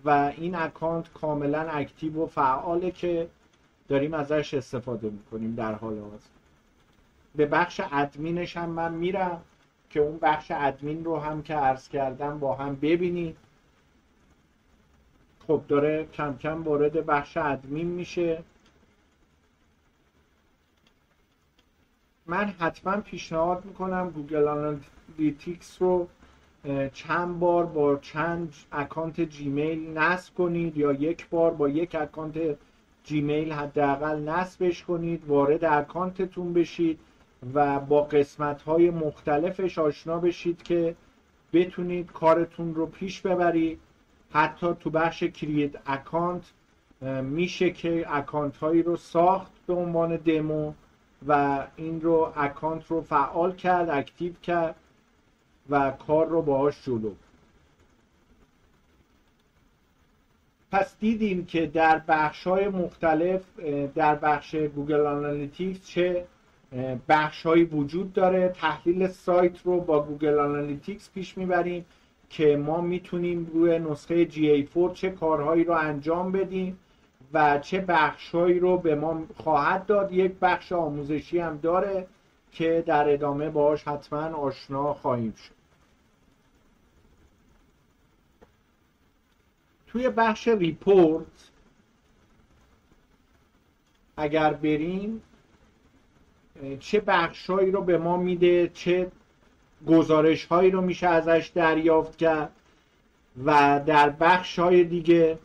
و 0.06 0.34
این 0.38 0.56
اکانت 0.56 1.14
کاملا 1.14 1.62
active 1.62 2.24
و 2.24 2.26
فعاله 2.26 2.92
که 2.92 3.28
داریم 3.88 4.14
ازش 4.14 4.54
استفاده 4.54 5.10
می‌کنیم 5.10 5.56
در 5.56 5.74
حال 5.74 6.00
حاضر. 6.00 6.30
به 7.36 7.46
بخش 7.46 7.82
ادمینش 7.92 8.58
هم 8.58 8.70
من 8.70 8.94
میرم 8.94 9.42
که 9.90 10.00
اون 10.00 10.18
بخش 10.18 10.52
ادمین 10.56 11.06
رو 11.06 11.18
هم 11.18 11.42
که 11.44 11.56
عرض 11.56 11.90
کردم 11.90 12.40
با 12.40 12.56
هم 12.56 12.76
ببینید. 12.76 13.38
خب 15.48 15.62
داره 15.68 16.08
کم 16.14 16.38
کم 16.38 16.64
وارد 16.64 17.06
بخش 17.06 17.38
ادمین 17.38 17.88
میشه. 17.88 18.44
من 22.26 22.46
حتما 22.46 23.02
پیشنهاد 23.02 23.66
می‌کنم 23.66 24.10
Google 24.10 24.48
Analytics 24.48 25.82
رو 25.82 26.08
چند 26.94 27.40
بار 27.40 27.66
با 27.66 27.98
چند 27.98 28.54
اکانت 28.72 29.22
جیمیل 29.22 29.98
نصب 29.98 30.34
کنید 30.34 30.78
یا 30.78 30.94
یک 30.94 31.30
بار 31.30 31.52
با 31.52 31.70
یک 31.70 31.96
اکانت 31.96 32.58
جیمیل 33.04 33.52
حداقل 33.52 34.20
نصبش 34.20 34.84
کنید 34.84 35.26
وارد 35.28 35.66
اکانتتون 35.66 36.54
بشید 36.54 37.00
و 37.54 37.80
با 37.80 38.04
قسمت 38.04 38.62
های 38.62 38.90
مختلفش 38.90 39.80
آشنا 39.80 40.20
بشید 40.20 40.64
که 40.64 40.96
بتونید 41.54 42.12
کارتون 42.12 42.76
رو 42.76 42.86
پیش 42.86 43.22
ببرید. 43.22 43.80
حتی 44.36 44.68
تو 44.80 44.90
بخش 44.90 45.24
create 45.24 45.72
account 45.86 46.44
میشه 47.22 47.72
که 47.72 48.06
اکانت 48.10 48.58
هایی 48.58 48.84
رو 48.84 48.98
ساخت 48.98 49.52
به 49.68 49.74
عنوان 49.74 50.16
دمو 50.16 50.74
و 51.28 51.64
این 51.76 52.02
رو 52.02 52.34
اکانت 52.36 52.88
رو 52.88 53.02
فعال 53.02 53.56
کرد 53.56 53.90
active 53.90 54.34
کرد 54.34 54.76
و 55.70 55.92
کار 55.92 56.28
رو 56.28 56.42
باهاش 56.42 56.86
جلو. 56.86 57.12
پس 60.72 60.96
دیدیم 61.00 61.46
که 61.46 61.66
در 61.66 62.02
بخش 62.08 62.48
های 62.48 62.68
مختلف 62.68 63.60
در 63.96 64.16
بخش 64.16 64.56
Google 64.56 65.06
Analytics 65.06 65.88
چه 65.88 66.26
بخشهایی 67.10 67.64
وجود 67.64 68.14
داره. 68.14 68.50
تحلیل 68.50 69.08
سایت 69.08 69.62
رو 69.62 69.82
با 69.82 70.04
Google 70.04 70.40
Analytics 70.40 71.10
پیش 71.14 71.38
می‌بریم. 71.38 71.86
که 72.30 72.58
ما 72.58 72.82
می‌تونیم 72.82 73.52
روی 73.54 73.80
نسخه 73.80 74.30
GA4 74.30 74.94
چه 74.94 75.10
کارهایی 75.10 75.64
رو 75.64 75.74
انجام 75.74 76.32
بدیم 76.32 76.80
و 77.34 77.60
چه 77.60 77.82
بخشهایی 77.82 78.60
رو 78.60 78.78
به 78.78 78.96
ما 78.96 79.24
خواهد 79.38 79.86
داد. 79.86 80.12
یک 80.12 80.32
بخش 80.42 80.72
آموزشی 80.72 81.40
هم 81.40 81.58
داره 81.58 82.08
که 82.52 82.84
در 82.88 83.14
ادامه 83.14 83.50
باش 83.50 83.84
حتما 83.84 84.38
آشنا 84.38 84.94
خواهیم 84.94 85.34
شد. 85.34 85.56
توی 89.88 90.10
بخش 90.10 90.48
report 90.48 91.52
اگر 94.18 94.54
بریم 94.54 95.22
چه 96.80 97.00
بخشهایی 97.00 97.72
رو 97.72 97.82
به 97.82 97.98
ما 97.98 98.18
میده 98.18 98.68
چه 98.68 99.12
گزارش 99.88 100.46
هایی 100.46 100.72
رو 100.72 100.82
میشه 100.82 101.08
ازش 101.08 101.52
دریافت 101.56 102.18
کرد 102.18 102.52
و 103.46 103.82
در 103.86 104.10
بخش 104.10 104.60
های 104.60 104.84
دیگه 104.84 105.40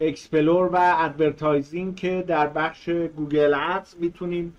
explore 0.00 0.70
و 0.72 0.94
advertising 0.98 1.96
که 1.96 2.24
در 2.26 2.46
بخش 2.46 2.88
Google 2.88 3.54
Ads 3.54 3.94
می‌تونیم 3.98 4.56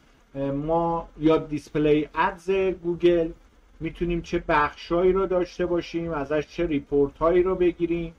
ما 0.54 1.10
یا 1.20 1.38
display 1.38 2.10
ads 2.16 2.52
Google 2.52 3.32
می‌تونیم 3.80 4.22
چه 4.22 4.44
بخشهایی 4.48 5.12
رو 5.12 5.26
داشته 5.26 5.66
باشیم 5.66 6.12
ازش 6.12 6.48
چه 6.48 6.66
report 6.66 7.18
هایی 7.18 7.44
رو 7.44 7.56
بگیریم. 7.56 8.14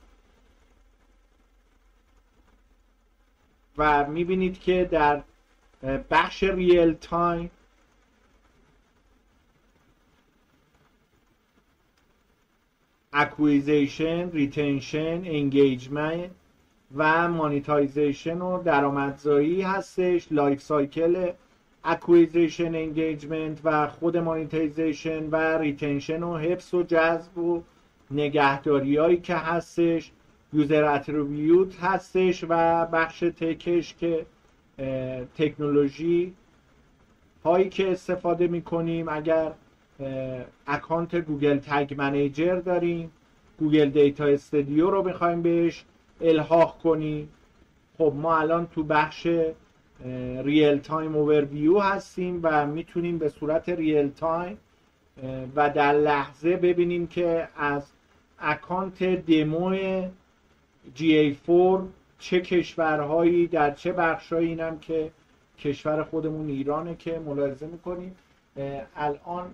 و 3.77 4.07
می‌بینید 4.07 4.59
که 4.59 4.85
در 4.91 5.21
بخش 6.09 6.43
real 6.43 6.93
time 6.93 7.51
acquisition 13.19 14.31
retention 14.31 15.21
engagement 15.25 16.29
و 16.95 17.27
monetization 17.27 18.41
و 18.41 18.63
درآمدزایی 18.63 19.61
هستش. 19.61 20.27
life 20.31 20.61
cycle 20.61 21.31
acquisition 21.83 22.75
engagement 22.75 23.59
و 23.63 23.87
خود 23.87 24.17
monetization 24.17 25.29
و 25.29 25.35
retention 25.35 26.23
و 26.23 26.37
حفظ 26.37 26.73
و 26.73 26.83
جذب 26.83 27.37
و 27.37 27.63
نگهداری 28.11 28.97
هایی 28.97 29.17
که 29.17 29.35
هستش. 29.35 30.11
user 30.53 30.83
attribute 30.83 31.75
هستش 31.81 32.45
و 32.49 32.85
بخش 32.85 33.19
tech 33.19 33.70
ش 33.70 33.95
که 33.95 34.25
تکنولوژی 35.37 36.33
هایی 37.45 37.69
که 37.69 37.91
استفاده 37.91 38.47
می 38.47 38.61
کنیم 38.61 39.09
اگر 39.09 39.51
اکانت 40.67 41.15
Google 41.15 41.57
Tag 41.57 41.93
Manager 41.97 42.55
داریم. 42.55 43.11
Google 43.59 43.89
Data 43.89 44.25
Studio 44.25 44.89
رو 44.89 45.03
می‌خوایم 45.03 45.41
بهش 45.41 45.85
الحاق 46.21 46.77
کنیم. 46.77 47.29
خب 47.97 48.13
ما 48.15 48.37
الان 48.37 48.67
تو 48.67 48.83
بخش 48.83 49.27
real 50.43 50.77
time 50.77 51.15
overview 51.15 51.79
هستیم 51.79 52.39
و 52.43 52.67
می‌تونیم 52.67 53.17
به 53.17 53.29
صورت 53.29 53.69
real 53.69 54.09
time 54.09 54.57
و 55.55 55.69
در 55.69 55.93
لحظه 55.93 56.57
ببینیم 56.57 57.07
که 57.07 57.47
از 57.57 57.83
اکانت 58.39 59.03
دمو 59.03 59.75
GA4 60.97 61.81
چه 62.19 62.41
کشورهایی 62.41 63.47
در 63.47 63.71
چه 63.71 63.91
بخشهایی 63.91 64.47
اینم 64.47 64.79
که 64.79 65.11
کشور 65.59 66.03
خودمون 66.03 66.49
ایرانه 66.49 66.95
که 66.95 67.19
ملاحظه 67.19 67.67
می‌کنیم. 67.67 68.15
الان 68.95 69.53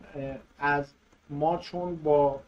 از 0.59 0.93
ما 1.29 1.57
چون 1.57 1.95
با 1.95 2.39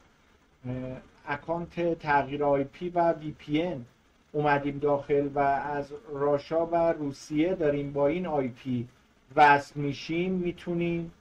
اکانت 1.27 1.99
تغییر 1.99 2.43
IP 2.43 2.89
و 2.89 3.11
VPN 3.11 3.85
اومدیم 4.31 4.79
داخل 4.79 5.29
و 5.35 5.39
از 5.39 5.93
Russia 6.13 6.65
و 6.65 6.75
روسیه 6.75 7.55
داریم 7.55 7.93
با 7.93 8.07
این 8.07 8.25
IP 8.25 8.87
وصل 9.35 9.79
میشیم 9.79 10.31
می‌تونیم 10.31 11.11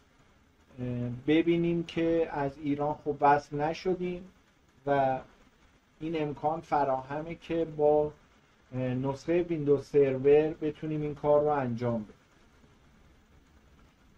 ببینیم 1.27 1.85
که 1.85 2.29
از 2.33 2.59
ایران 2.59 2.95
خب 3.05 3.17
وصل 3.21 3.57
نشدیم 3.57 4.25
و 4.87 5.19
این 6.01 6.23
امکان 6.23 6.61
فراهمه 6.61 7.35
که 7.35 7.65
با 7.65 8.13
نسخه 8.75 9.43
ویندوز 9.43 9.87
سرور 9.87 10.55
بتونیم 10.63 11.03
این 11.03 11.15
کار 11.15 11.41
رو 11.41 11.49
انجام 11.49 12.03
بدیم. 12.03 12.24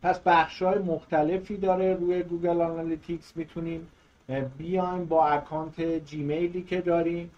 پس 0.07 0.21
بخش 0.21 0.63
های 0.63 0.79
مختلفی 0.79 1.57
داره 1.57 1.95
روی 1.95 2.23
Google 2.23 2.61
Analytics 2.61 3.37
می‌تونیم 3.37 3.89
بیایم 4.59 5.05
با 5.05 5.27
اکانت 5.27 5.81
جیمیلی 5.83 6.63
که 6.63 6.81
داریم 6.81 7.31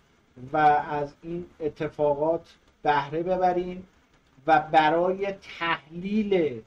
و 0.52 0.56
از 0.90 1.14
این 1.22 1.44
اتفاقات 1.60 2.54
بهره 2.82 3.22
ببریم 3.22 3.86
و 4.46 4.60
برای 4.72 5.32
تحلیل 5.58 6.60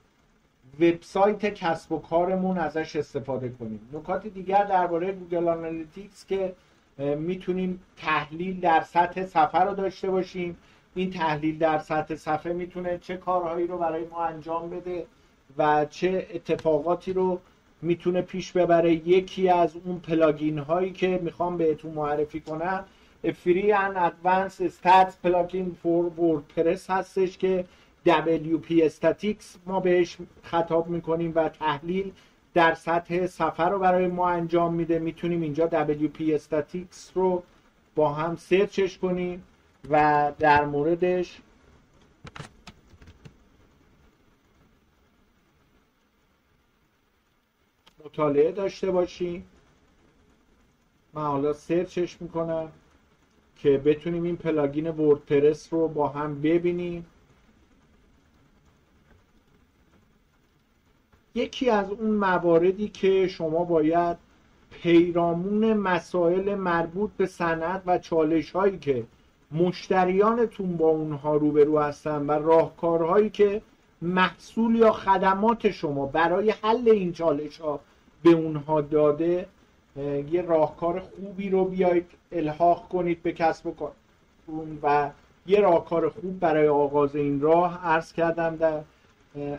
وبسایت 0.80 1.46
کسب 1.46 1.92
و 1.92 2.00
کارمون 2.00 2.58
ازش 2.58 2.96
استفاده 2.96 3.50
کنیم. 3.50 3.90
نکات 3.94 4.28
دیگر 4.28 4.64
درباره 4.64 5.12
Google 5.12 5.48
Analytics 5.48 6.26
که 6.26 6.54
می‌تونیم 6.98 7.82
تحلیل 7.98 8.60
در 8.60 8.82
سطح 8.82 9.26
صفحه 9.26 9.62
رو 9.62 9.74
داشته 9.74 10.10
باشیم. 10.10 10.58
این 10.96 11.12
تحلیل 11.12 11.58
در 11.58 11.80
سطح 11.80 12.16
صفحه 12.16 12.54
می‌تونه 12.54 12.98
چه 12.98 13.18
کارهایی 13.18 13.68
رو 13.68 13.78
برای 13.78 14.06
ما 14.06 14.26
انجام 14.26 14.70
بده. 14.70 15.06
و 15.58 15.86
چه 15.86 16.28
اتفاقاتی 16.34 17.14
رو 17.14 17.40
می‌تونه 17.82 18.22
پیش 18.22 18.52
ببره. 18.52 18.94
یکی 18.94 19.50
از 19.50 19.76
اون 19.86 20.00
پلاگین 20.00 20.58
هایی 20.58 20.92
که 20.92 21.20
می‌خوام 21.24 21.58
بهتون 21.58 21.92
معرفی 21.92 22.40
کنم 22.40 22.86
free 23.44 23.72
and 23.74 23.98
advanced 23.98 24.62
stats 24.62 25.18
plugin 25.24 25.78
for 25.84 26.20
WordPress 26.20 26.90
هستش 26.90 27.38
که 27.38 27.66
WP 28.08 28.72
Statistics 28.84 29.58
ما 29.66 29.80
بهش 29.80 30.18
خطاب 30.44 30.88
می‌کنیم 30.88 31.32
و 31.36 31.50
تحلیل 31.50 32.12
در 32.54 32.74
سطح 32.74 33.26
صفحه 33.28 33.70
رو 33.70 33.80
برای 33.80 34.08
ما 34.08 34.30
انجام 34.30 34.74
میده. 34.74 35.00
می‌تونیم 35.00 35.42
اینجا 35.42 35.70
WP 35.70 36.22
Statistics 36.22 37.12
رو 37.16 37.44
با 37.96 38.14
هم 38.14 38.36
سرچش 38.36 38.98
کنیم 38.98 39.44
و 39.90 40.32
در 40.40 40.66
موردش 40.66 41.42
مطالعه 48.14 48.52
داشته 48.52 48.92
باشیم. 48.92 49.46
من 51.14 51.24
حالا 51.24 51.54
سرچش 51.54 52.22
می‌کنم 52.22 52.72
که 53.56 53.78
بتونیم 53.78 54.24
این 54.24 54.38
پلاگین 54.38 54.88
وردپرس 54.88 55.74
رو 55.74 55.88
با 55.88 56.08
هم 56.08 56.42
ببینیم. 56.42 57.06
یکی 61.36 61.70
از 61.70 61.90
اون 61.92 62.12
مواردی 62.12 62.88
که 62.88 63.28
شما 63.28 63.64
باید 63.64 64.18
پیرامون 64.72 65.74
مسائل 65.74 66.56
مربوط 66.56 67.12
به 67.18 67.26
صنعت 67.26 67.82
و 67.86 67.98
چالش 67.98 68.52
هایی 68.52 68.78
که 68.78 69.04
مشتریانتون 69.52 70.78
با 70.78 70.88
اونها 70.88 71.36
روبرو 71.36 71.80
هستن 71.80 72.26
و 72.26 72.32
راهکارهایی 72.32 73.30
که 73.30 73.62
محصول 74.02 74.76
یا 74.76 74.92
خدمات 74.92 75.72
شما 75.72 76.06
برای 76.06 76.50
حل 76.50 76.90
این 76.90 77.14
چالش 77.14 77.58
ها 77.58 77.80
به 78.24 78.30
اونها 78.30 78.82
داده 78.82 79.46
یه 80.32 80.42
راهکار 80.42 81.00
خوبی 81.00 81.50
رو 81.50 81.66
بیاید 81.66 82.06
الحاق 82.32 82.88
کنید 82.88 83.24
به 83.24 83.32
کسب 83.32 83.68
و 83.68 83.72
کار. 83.72 83.92
و 84.84 85.10
یه 85.48 85.60
راهکار 85.60 86.10
خوب 86.10 86.40
برای 86.40 86.68
آغاز 86.68 87.16
این 87.16 87.42
راه 87.42 87.86
عرض 87.86 88.14
کردم 88.14 88.56
در 88.56 88.82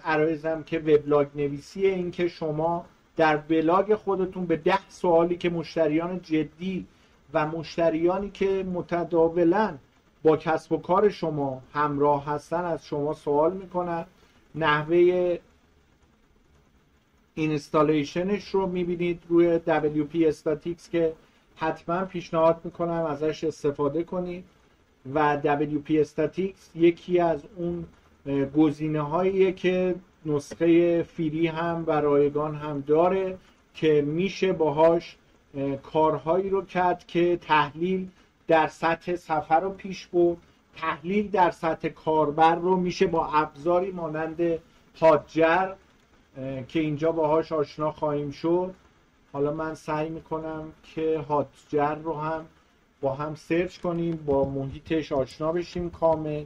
عرایزم 0.05 0.63
که 0.63 0.79
وبلاگ 0.79 1.27
نویسیه 1.35 1.89
این 1.89 2.11
که 2.11 2.29
شما 2.29 2.85
در 3.17 3.37
بلاگ 3.37 3.95
خودتون 3.95 4.47
به 4.47 4.57
ده 4.57 4.89
سوالی 4.89 5.37
که 5.37 5.51
مشتریان 5.51 6.21
جدی 6.23 6.87
و 7.35 7.47
مشتریانی 7.47 8.31
که 8.31 8.67
متداولا 8.75 9.75
با 10.23 10.37
کسب 10.37 10.73
و 10.73 10.77
کار 10.77 11.09
شما 11.09 11.63
همراه 11.73 12.27
هستن 12.27 12.65
از 12.65 12.87
شما 12.87 13.15
سوال 13.15 13.53
می‌کنن. 13.53 14.05
نحوه 14.55 15.39
اینستالیشنش 17.35 18.49
رو 18.49 18.67
می‌بینید 18.67 19.23
روی 19.29 19.61
WP 19.67 20.35
Statics 20.35 20.89
که 20.93 21.13
حتما 21.57 22.05
پیشنهاد 22.05 22.61
می‌کنم 22.65 23.05
ازش 23.05 23.45
استفاده 23.45 24.03
کنید. 24.03 24.45
و 25.15 25.41
WP 25.43 26.07
Statics 26.07 26.77
یکی 26.77 27.21
از 27.21 27.43
اون 27.57 27.87
گزینه 28.57 29.01
هاییه 29.01 29.53
که 29.53 29.95
نسخه 30.27 31.03
فری 31.03 31.47
هم 31.47 31.85
و 31.87 31.91
رایگان 31.91 32.55
هم 32.55 32.81
داره 32.87 33.39
که 33.75 34.03
میشه 34.03 34.53
باهاش 34.53 35.17
کارهایی 35.83 36.51
رو 36.51 36.63
کرد 36.65 37.07
که 37.07 37.37
تحلیل 37.37 38.09
در 38.49 38.67
سطح 38.67 39.17
سفر 39.17 39.61
رو 39.61 39.71
پیش 39.71 40.07
برد. 40.07 40.37
تحلیل 40.77 41.31
در 41.31 41.51
سطح 41.51 41.89
کاربر 41.89 42.55
رو 42.55 42.77
میشه 42.77 43.07
با 43.07 43.27
ابزاری 43.27 43.91
مانند 43.91 44.59
هاجر 45.01 45.73
که 46.69 46.81
اینجا 46.81 47.13
باهاش 47.13 47.53
آشنا 47.53 47.93
خواهیم 47.93 48.31
شد. 48.31 48.75
حالا 49.33 49.53
من 49.53 49.75
سعی 49.75 50.09
می‌کنم 50.09 50.73
که 50.83 51.19
هاتجر 51.29 51.95
رو 51.95 52.15
هم 52.15 52.47
با 53.01 53.15
هم 53.15 53.35
سرچ 53.35 53.79
کنیم 53.79 54.17
با 54.17 54.45
محیطش 54.45 55.13
آشنا 55.13 55.53
بشیم 55.53 55.91
کامل. 55.91 56.45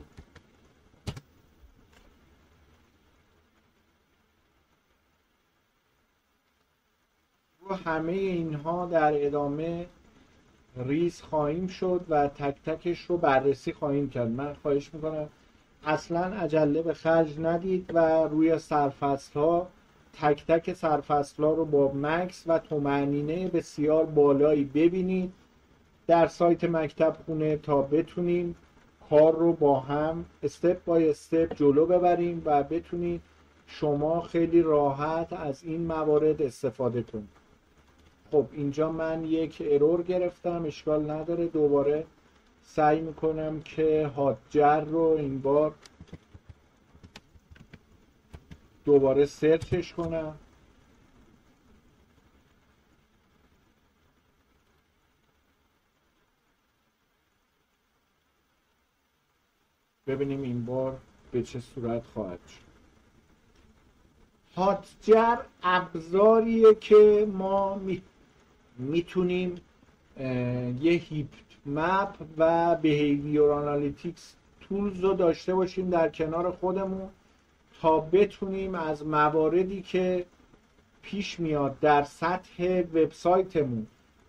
رو 7.61 7.75
همه 7.75 8.13
اینها 8.13 8.87
در 8.87 9.27
ادامه 9.27 9.87
ریز 10.77 11.23
خواهیم 11.23 11.67
شد 11.67 12.07
و 12.09 12.29
تک 12.29 12.63
تکش 12.63 13.01
رو 13.01 13.17
بررسی 13.17 13.73
خواهیم 13.73 14.11
کرد. 14.11 14.29
من 14.29 14.55
خواهش 14.55 14.95
می‌کنم 14.95 15.29
اصلا 15.87 16.21
عجله 16.21 16.83
به 16.83 16.95
خرج 16.95 17.41
ندید 17.41 17.91
و 17.95 18.25
روی 18.29 18.59
سرفصل 18.59 19.41
ها 19.41 19.69
تک 20.13 20.47
تک 20.47 20.73
سرفصل 20.73 21.43
ها 21.43 21.53
رو 21.53 21.65
با 21.65 21.93
مکس 21.95 22.45
و 22.47 22.59
تومنینه 22.59 23.49
بسیار 23.49 24.05
بالایی 24.05 24.65
ببینید. 24.65 25.33
در 26.07 26.27
سایت 26.27 26.65
مکتب 26.65 27.17
خونه 27.27 27.57
تا 27.57 27.83
بتونیم 27.83 28.57
کار 29.11 29.37
رو 29.37 29.53
با 29.53 29.81
هم 29.81 30.25
استپ 30.43 30.85
بای 30.85 31.11
استپ 31.11 31.55
جلو 31.55 31.87
ببریم 31.87 32.43
و 32.45 32.63
بتونید 32.63 33.21
شما 33.67 34.21
خیلی 34.21 34.63
راحت 34.63 35.33
از 35.33 35.63
این 35.65 35.87
موارد 35.87 36.43
استفاده 36.43 37.03
کنید. 37.03 37.29
خب 38.31 38.47
اینجا 38.53 38.93
من 38.93 39.25
یک 39.25 39.63
ارور 39.71 40.03
گرفتم 40.03 40.65
اشکال 40.65 41.11
نداره. 41.11 41.47
دوباره 41.47 42.05
سعی 42.67 43.01
می‌کنم 43.01 43.61
که 43.61 44.07
هاتجر 44.17 44.81
رو 44.81 45.01
این 45.01 45.41
بار 45.41 45.75
دوباره 48.85 49.27
سرچش 49.27 49.93
کنم. 49.93 50.39
ببینیم 60.07 60.43
این 60.43 60.65
بار 60.65 61.01
به 61.33 61.43
چه 61.43 61.61
صورت 61.61 62.05
خواهد 62.05 62.41
شد. 62.49 62.67
Hotjar 64.57 65.37
ابزاریه 65.63 66.75
که 66.75 67.29
ما 67.33 67.81
می‌تونیم 68.79 69.61
یه 70.81 70.93
heat 70.93 71.46
map 71.67 72.15
و 72.39 72.75
behavior 72.75 73.43
analytics 73.43 74.35
tools 74.61 75.01
رو 75.01 75.15
داشته 75.15 75.55
باشیم 75.55 75.91
در 75.91 76.09
کنار 76.09 76.51
خودمون 76.51 77.09
تا 77.81 78.01
بتونیم 78.01 78.75
از 78.75 79.07
مواردی 79.07 79.83
که 79.83 80.27
پیش 81.03 81.41
میاد 81.41 81.81
در 81.81 82.03
سطح 82.03 82.81
وبسایتمون 82.81 83.87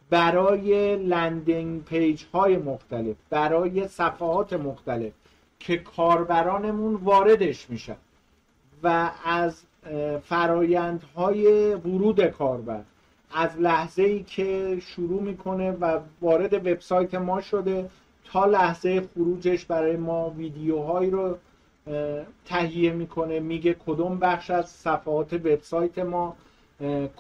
برای 0.10 0.96
landing 0.96 1.84
page 1.84 2.24
های 2.34 2.58
مختلف 2.58 3.16
برای 3.30 3.88
صفحات 3.88 4.54
مختلف 4.54 5.14
که 5.60 5.78
کاربرانمون 5.78 6.96
واردش 6.96 7.70
میشن 7.70 7.96
و 8.84 9.12
از 9.26 9.64
فرایندهای 10.24 11.74
ورود 11.74 12.26
کاربر 12.26 12.84
از 13.34 13.58
لحظه 13.60 14.04
ای 14.04 14.24
که 14.24 14.78
شروع 14.82 15.22
می‌کنه 15.22 15.72
و 15.72 16.00
وارد 16.22 16.54
وبسایت 16.54 17.16
ما 17.16 17.42
شده 17.42 17.90
تا 18.26 18.46
لحظه 18.46 19.08
خروجش 19.16 19.66
برای 19.66 19.96
ما 19.96 20.30
ویدیوهایی 20.30 21.12
رو 21.12 21.38
تهیه 22.46 22.92
می‌کنه 22.92 23.40
میگه 23.40 23.76
کدوم 23.86 24.20
بخش 24.20 24.50
از 24.50 24.70
صفحات 24.70 25.34
وبسایت 25.34 26.00
ما 26.00 26.36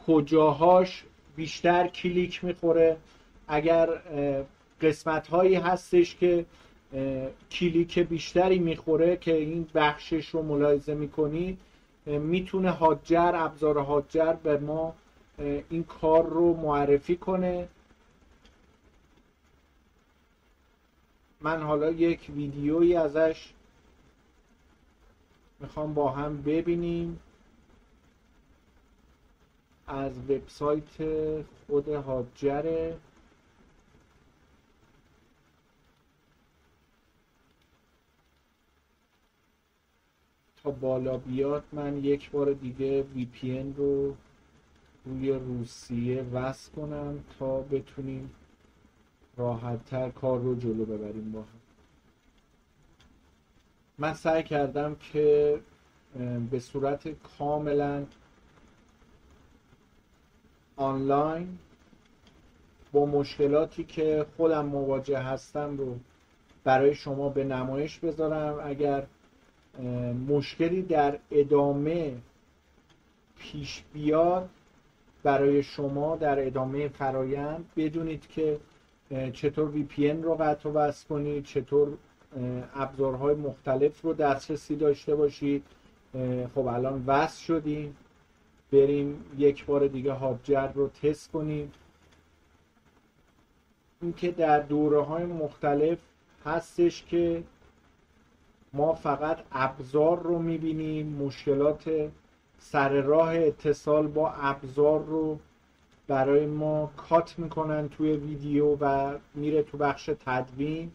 کجاهاش 0.07 1.03
بیشتر 1.35 1.87
کلیک 1.87 2.43
می‌خوره. 2.43 2.97
اگر 3.47 3.89
قسمت 4.81 5.27
هایی 5.27 5.55
هستش 5.55 6.15
که 6.15 6.45
کلیک 7.51 7.99
بیشتری 7.99 8.59
می‌خوره 8.59 9.17
که 9.17 9.35
این 9.35 9.67
بخشش 9.75 10.29
رو 10.29 10.41
ملاحظه 10.41 10.93
می‌کنید 10.93 11.57
می‌تونه 12.05 12.71
هاجر 12.71 13.31
ابزار 13.35 13.77
هاجر 13.77 14.33
به 14.33 14.57
ما 14.57 14.93
این 15.38 15.84
کار 15.84 16.30
رو 16.30 16.54
معرفی 16.54 17.17
کنه. 17.17 17.67
من 21.41 21.62
حالا 21.63 21.91
یک 21.91 22.30
ویدیویی 22.36 22.95
ازش 22.95 23.54
می‌خوام 25.60 25.93
با 25.93 26.12
هم 26.12 26.41
ببینیم. 26.41 27.19
از 29.88 30.17
وبسایت 30.17 30.97
خود 31.67 31.88
هاجره 31.88 32.97
تا 40.63 40.71
بالا 40.71 41.17
بیاد 41.17 41.63
من 41.71 42.04
یک 42.04 42.32
بار 42.32 42.54
دیگه 42.54 43.06
VPN 43.15 43.78
رو 43.78 44.15
روی 45.07 45.31
روسیه 45.31 46.21
وصل 46.21 46.71
کنم 46.71 47.23
تا 47.39 47.61
بتونیم 47.61 48.31
راحتتر 49.37 50.09
کار 50.09 50.39
رو 50.39 50.55
جلو 50.55 50.85
ببریم 50.85 51.31
با 51.31 51.39
هم. 51.39 51.47
من 53.97 54.13
سعی 54.13 54.43
کردم 54.43 54.95
که 54.95 55.59
به 56.51 56.59
صورت 56.59 57.07
کاملا 57.07 58.05
آنلاین 60.75 61.57
با 62.91 63.05
مشکلاتی 63.05 63.83
که 63.83 64.25
خودم 64.37 64.65
مواجه 64.65 65.19
هستم 65.19 65.77
رو 65.77 65.95
برای 66.63 66.95
شما 66.95 67.29
به 67.29 67.43
نمایش 67.43 67.99
بذارم. 67.99 68.59
اگر 68.63 69.07
مشکلی 70.27 70.81
در 70.81 71.19
ادامه 71.31 72.17
پیش 73.39 73.83
بیاد 73.93 74.49
برای 75.23 75.63
شما 75.63 76.15
در 76.15 76.47
ادامه 76.47 76.88
فرایند 76.88 77.65
بدونید 77.75 78.27
که 78.27 78.60
چطور 79.34 79.71
VPN 79.71 80.23
رو 80.23 80.36
قطع 80.36 80.69
و 80.69 80.73
وصل 80.73 81.08
کنید 81.08 81.43
چطور 81.43 81.97
ابزارهای 82.75 83.36
مختلف 83.36 84.01
رو 84.01 84.13
دسترسی 84.13 84.75
داشته 84.75 85.15
باشید. 85.15 85.63
خب 86.56 86.65
الان 86.67 87.03
وصل 87.08 87.43
شدیم. 87.43 87.95
بریم 88.71 89.25
یک 89.38 89.65
بار 89.65 89.88
دیگه 89.88 90.12
هاجر 90.12 90.67
رو 90.67 90.89
تست 90.89 91.32
کنیم. 91.32 91.71
اینکه 94.01 94.32
در 94.32 94.60
دوره 94.60 95.01
های 95.01 95.25
مختلف 95.25 95.97
هستش 96.45 97.03
که 97.03 97.43
ما 98.73 98.93
فقط 98.93 99.38
ابزار 99.51 100.19
رو 100.19 100.39
می‌بینیم 100.39 101.08
مشکلات 101.08 102.10
سر 102.59 103.01
راه 103.01 103.35
اتصال 103.35 104.07
با 104.07 104.29
ابزار 104.31 105.03
رو 105.03 105.39
برای 106.07 106.45
ما 106.45 106.91
کات 106.97 107.39
می‌کنن 107.39 107.89
توی 107.89 108.11
ویدیو 108.11 108.77
و 108.81 109.13
میره 109.35 109.63
تو 109.63 109.77
بخش 109.77 110.09
تدوین 110.25 110.91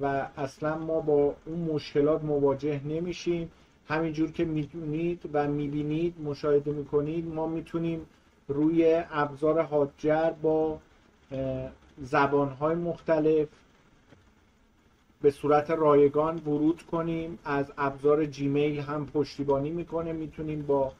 و 0.00 0.28
اصلا 0.36 0.78
ما 0.78 1.00
با 1.00 1.34
اون 1.46 1.58
مشکلات 1.58 2.24
مواجه 2.24 2.80
نمیشیم. 2.84 3.50
همینجور 3.88 4.30
که 4.32 4.44
می‌دونید 4.44 5.30
و 5.32 5.48
می‌بینید 5.48 6.14
مشاهده 6.20 6.72
می‌کنید 6.72 7.34
ما 7.34 7.46
می‌تونیم 7.46 8.06
روی 8.48 9.02
ابزار 9.10 9.58
هاجر 9.58 10.30
با 10.30 10.78
زبانهای 12.02 12.74
مختلف 12.74 13.48
به 15.24 15.30
صورت 15.30 15.70
رایگان 15.70 16.38
ورود 16.38 16.82
کنیم. 16.82 17.38
از 17.44 17.72
ابزار 17.78 18.26
جیمیل 18.26 18.80
هم 18.80 19.06
پشتیبانی 19.06 19.70
می‌کنه 19.70 20.12
می‌تونیم 20.12 20.66
با 20.66 20.92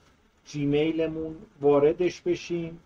جیمیلمون 0.44 1.36
واردش 1.60 2.20
بشیم. 2.20 2.80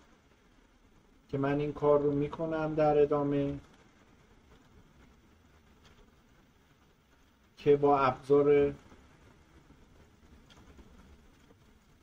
که 1.29 1.39
من 1.39 1.61
این 1.61 1.73
کار 1.73 2.01
رو 2.01 2.13
می‌کنم 2.13 2.75
در 2.75 2.99
ادامه. 2.99 3.59
که 7.59 7.77
با 7.77 7.99
ابزار 7.99 8.75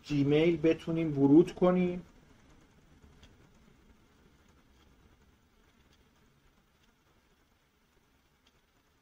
جیمیل 0.03 0.57
بتونیم 0.61 1.19
ورود 1.19 1.55
کنیم 1.55 2.01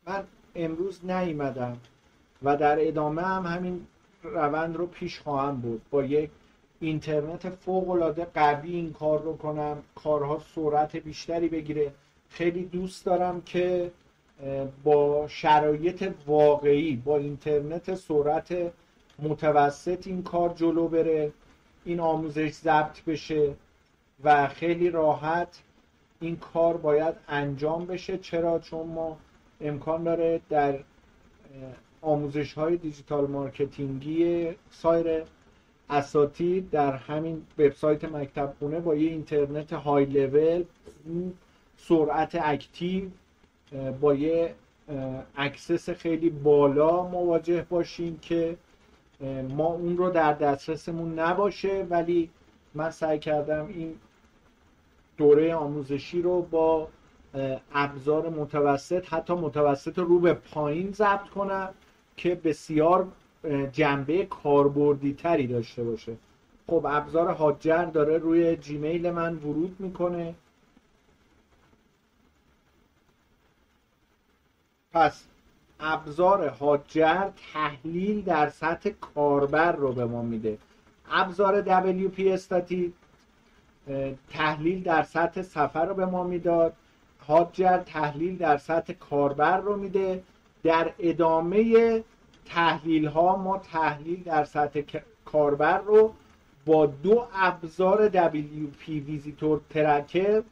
من 0.08 0.28
امروز 0.94 1.12
نیومدم 1.12 1.78
و 2.44 2.58
در 2.58 2.88
ادامه 2.88 3.22
هم 3.22 3.46
همین 3.46 3.88
روند 4.24 4.76
رو 4.76 4.88
پیش 4.88 5.20
خواهم 5.20 5.62
بود. 5.62 5.82
با 5.92 6.04
یک 6.04 6.30
اینترنت 6.80 7.50
فوق 7.50 7.90
العاده 7.90 8.28
قوی 8.34 8.76
این 8.76 8.94
کار 8.94 9.22
رو 9.22 9.38
کنم. 9.38 9.78
کارها 9.96 10.42
سرعت 10.56 10.96
بیشتری 10.96 11.50
بگیره. 11.50 11.94
خیلی 12.30 12.66
دوست 12.66 13.06
دارم 13.06 13.42
که 13.42 13.92
با 14.84 15.28
شرایط 15.28 16.12
واقعی 16.28 16.96
با 16.96 17.18
اینترنت 17.18 17.96
سرعت 17.96 18.72
متوسط 19.20 20.08
این 20.08 20.24
کار 20.24 20.54
جلو 20.54 20.88
بره 20.88 21.32
این 21.86 22.00
آموزش 22.00 22.52
ضبط 22.52 23.04
بشه 23.04 23.54
و 24.24 24.48
خیلی 24.48 24.90
راحت 24.90 25.62
این 26.20 26.36
کار 26.36 26.78
باید 26.78 27.16
انجام 27.28 27.86
بشه. 27.86 28.18
چرا؟ 28.18 28.60
چون 28.60 28.88
ما 28.88 29.18
امکان 29.64 30.04
داره 30.04 30.42
در 30.50 30.80
آموزش 32.02 32.54
های 32.54 32.78
دیجیتال 32.78 33.28
مارکتینگی 33.28 34.50
سایر 34.72 35.24
اساتید 35.90 36.70
در 36.70 36.92
همین 36.92 37.46
وبسایت 37.58 38.06
مکتب 38.06 38.54
خونه 38.60 38.80
با 38.80 38.96
یه 38.96 39.12
اینترنت 39.12 39.74
های 39.74 40.06
لول 40.06 40.64
سرعت 41.78 42.38
active 42.42 43.10
با 44.02 44.14
یه 44.14 44.56
access 45.36 45.90
خیلی 45.90 46.30
بالا 46.30 47.04
مواجه 47.04 47.66
باشیم 47.70 48.20
که 48.22 48.58
ما 49.50 49.66
اون 49.66 49.98
رو 49.98 50.10
در 50.10 50.34
دسترسمون 50.34 51.20
نباشه. 51.20 51.88
ولی 51.90 52.30
من 52.74 52.92
سعی 52.92 53.20
کردم 53.20 53.68
این 53.68 53.96
دوره 55.18 55.56
آموزشی 55.56 56.22
رو 56.22 56.42
با 56.42 56.88
ابزار 57.74 58.30
متوسط 58.30 59.14
حتی 59.14 59.34
متوسط 59.34 60.00
رو 60.00 60.20
به 60.20 60.34
پایین 60.34 60.92
ضبط 60.92 61.30
کنم 61.30 61.70
که 62.18 62.36
بسیار 62.36 63.08
جنبه 63.72 64.26
کاربردی 64.26 65.14
تری 65.14 65.48
داشته 65.48 65.84
باشه. 65.84 66.16
خب 66.68 66.86
ابزار 66.90 67.28
هاجر 67.30 67.86
داره 67.86 68.18
روی 68.18 68.56
جیمیل 68.56 69.12
من 69.12 69.36
ورود 69.36 69.76
می‌کنه. 69.80 70.36
پس 74.94 75.24
ابزار 75.80 76.48
هاجر 76.48 77.30
تحلیل 77.54 78.22
در 78.22 78.50
سطح 78.50 78.90
کاربر 78.90 79.72
رو 79.72 79.94
به 79.94 80.06
ما 80.06 80.22
میده. 80.22 80.58
ابزار 81.12 81.64
WP 81.64 82.20
استاتیک 82.20 82.94
تحلیل 84.30 84.84
در 84.84 85.04
سطح 85.04 85.42
سفر 85.42 85.86
رو 85.86 85.94
به 85.94 86.06
ما 86.06 86.24
می‌داد. 86.24 86.74
هاجر 87.28 87.78
تحلیل 87.78 88.38
در 88.38 88.58
سطح 88.58 88.94
کاربر 88.94 89.58
رو 89.58 89.78
میده. 89.78 90.24
در 90.64 90.94
ادامه 91.00 92.04
تحلیل 92.46 93.06
ها 93.06 93.36
ما 93.36 93.58
تحلیل 93.58 94.24
در 94.24 94.44
سطح 94.44 94.82
کاربر 95.26 95.78
رو 95.78 96.14
با 96.66 96.86
دو 96.86 97.28
ابزار 97.34 98.10
WP 98.10 98.90
ویزیتور 98.90 99.62
ترکر 99.70 100.44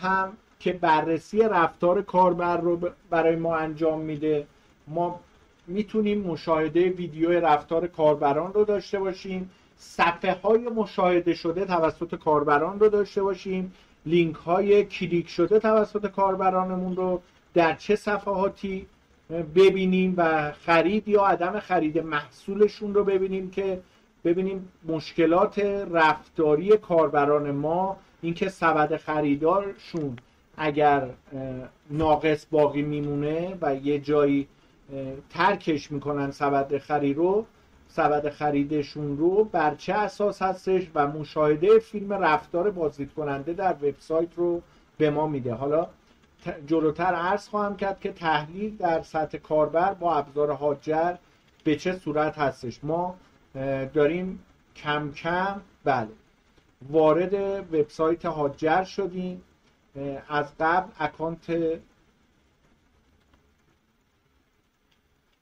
هم 0.00 0.32
که 0.60 0.72
بررسی 0.72 1.38
رفتار 1.38 2.02
کاربر 2.02 2.56
رو 2.56 2.80
برای 3.10 3.36
ما 3.36 3.56
انجام 3.56 4.00
میده. 4.00 4.46
ما 4.88 5.20
می‌تونیم 5.66 6.20
مشاهده 6.20 6.88
ویدیو 6.90 7.30
رفتار 7.30 7.86
کاربران 7.86 8.52
رو 8.52 8.64
داشته 8.64 8.98
باشیم. 8.98 9.50
صفحه 9.76 10.34
های 10.34 10.68
مشاهده 10.68 11.34
شده 11.34 11.64
توسط 11.64 12.14
کاربران 12.14 12.80
رو 12.80 12.88
داشته 12.88 13.22
باشیم. 13.22 13.72
لینک 14.06 14.36
های 14.36 14.84
کلیک 14.84 15.28
شده 15.28 15.58
توسط 15.58 16.06
کاربرانمون 16.06 16.96
رو 16.96 17.22
در 17.54 17.74
چه 17.74 17.96
صفحاتی 17.96 18.86
ببینیم 19.54 20.14
و 20.16 20.52
خرید 20.52 21.08
یا 21.08 21.26
عدم 21.26 21.60
خرید 21.60 21.98
محصولشون 21.98 22.94
رو 22.94 23.04
ببینیم 23.04 23.50
که 23.50 23.80
ببینیم 24.24 24.68
مشکلات 24.88 25.58
رفتاری 25.92 26.76
کاربران 26.76 27.50
ما 27.50 27.96
اینکه 28.22 28.48
سبد 28.48 28.96
خریدارشون 28.96 30.16
اگر 30.56 31.08
ناقص 31.90 32.46
باقی 32.50 32.82
میمونه 32.82 33.58
و 33.60 33.74
یه 33.76 33.98
جایی 33.98 34.48
ترکش 35.30 35.92
می‌کنن 35.92 36.30
سبد 36.30 36.78
خرید 36.78 37.16
رو 37.16 37.46
سبد 37.94 38.30
خریدشون 38.30 39.16
رو 39.16 39.44
بر 39.44 39.74
چه 39.74 39.94
اساس 39.94 40.42
هستش 40.42 40.86
و 40.94 41.06
مشاهده 41.06 41.78
فیلم 41.78 42.12
رفتار 42.12 42.70
بازدید 42.70 43.14
کننده 43.14 43.52
در 43.52 43.72
وبسایت 43.72 44.28
رو 44.36 44.62
به 44.98 45.10
ما 45.10 45.26
میده. 45.26 45.54
حالا 45.54 45.86
جلوتر 46.66 47.14
عرض 47.14 47.48
خواهم 47.48 47.76
کرد 47.76 48.00
که 48.00 48.12
تحلیل 48.12 48.76
در 48.76 49.02
سطح 49.02 49.38
کاربر 49.38 49.94
با 49.94 50.14
ابزار 50.14 50.50
هاجر 50.50 51.14
به 51.64 51.76
چه 51.76 51.92
صورت 51.92 52.38
هستش. 52.38 52.84
ما 52.84 53.16
داریم 53.94 54.44
کم 54.76 55.12
کم 55.12 55.60
بله 55.84 56.08
وارد 56.90 57.34
وبسایت 57.74 58.24
هاجر 58.24 58.84
شدیم. 58.84 59.42
از 60.28 60.46
قبل 60.60 60.90
اکانت 60.98 61.78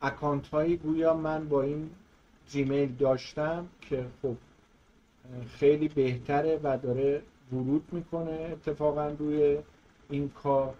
اکانت 0.03 0.49
هایی 0.49 0.77
گویا 0.77 1.15
من 1.15 1.49
با 1.49 1.63
این 1.63 1.91
جیمیل 2.51 2.97
داشتم 2.97 3.69
که 3.81 4.07
خب 4.23 4.37
خیلی 5.59 5.89
بهتره 5.89 6.61
و 6.63 6.79
داره 6.83 7.23
ورود 7.53 7.85
می‌کنه 7.93 8.31
اتفاقا 8.53 9.09
روی 9.09 9.59
این 10.11 10.29
کار. 10.29 10.75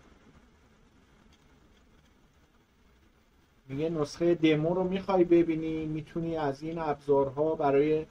میگه 3.69 3.89
نسخه 3.89 4.35
دمو 4.35 4.75
رو 4.75 4.85
می‌خوای 4.85 5.25
ببینی 5.25 5.87
می‌تونی 5.87 6.37
از 6.37 6.63
این 6.63 6.79
ابزارها 6.79 7.55
برای 7.55 8.07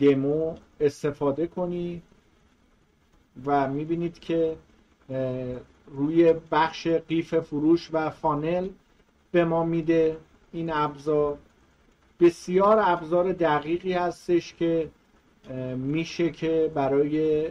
دمو 0.00 0.56
استفاده 0.80 1.46
کنی 1.46 2.02
و 3.44 3.68
می‌بینید 3.68 4.18
که 4.18 4.56
روی 5.86 6.34
بخش 6.50 6.86
قیف 6.88 7.34
فروش 7.34 7.88
و 7.92 8.10
فانل 8.10 8.68
به 9.32 9.44
ما 9.44 9.64
میده 9.64 10.16
این 10.52 10.72
ابزار. 10.72 11.38
بسیار 12.20 12.78
ابزار 12.84 13.32
دقیقی 13.32 13.92
هستش 13.92 14.54
که 14.54 14.90
میشه 15.76 16.30
که 16.30 16.70
برای 16.74 17.48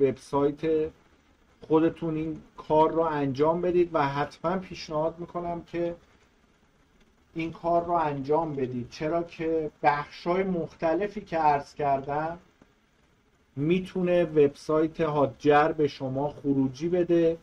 وبسایت 0.00 0.90
خودتون 1.68 2.16
این 2.16 2.40
کار 2.56 2.92
رو 2.92 3.00
انجام 3.00 3.60
بدید 3.60 3.90
و 3.92 4.08
حتما 4.08 4.58
پیشنهاد 4.58 5.18
می‌کنم 5.18 5.62
که 5.62 5.94
این 7.34 7.52
کار 7.52 7.84
رو 7.84 7.92
انجام 7.92 8.54
بدید. 8.56 8.90
چرا 8.90 9.22
که 9.22 9.70
بخش 9.82 10.26
های 10.26 10.42
مختلفی 10.42 11.20
که 11.20 11.38
عرض 11.38 11.74
کردم 11.74 12.38
می‌تونه 13.56 14.24
وبسایت 14.24 15.00
هاجر 15.00 15.72
به 15.72 15.88
شما 15.88 16.28
خروجی 16.28 16.88
بده 16.88 17.36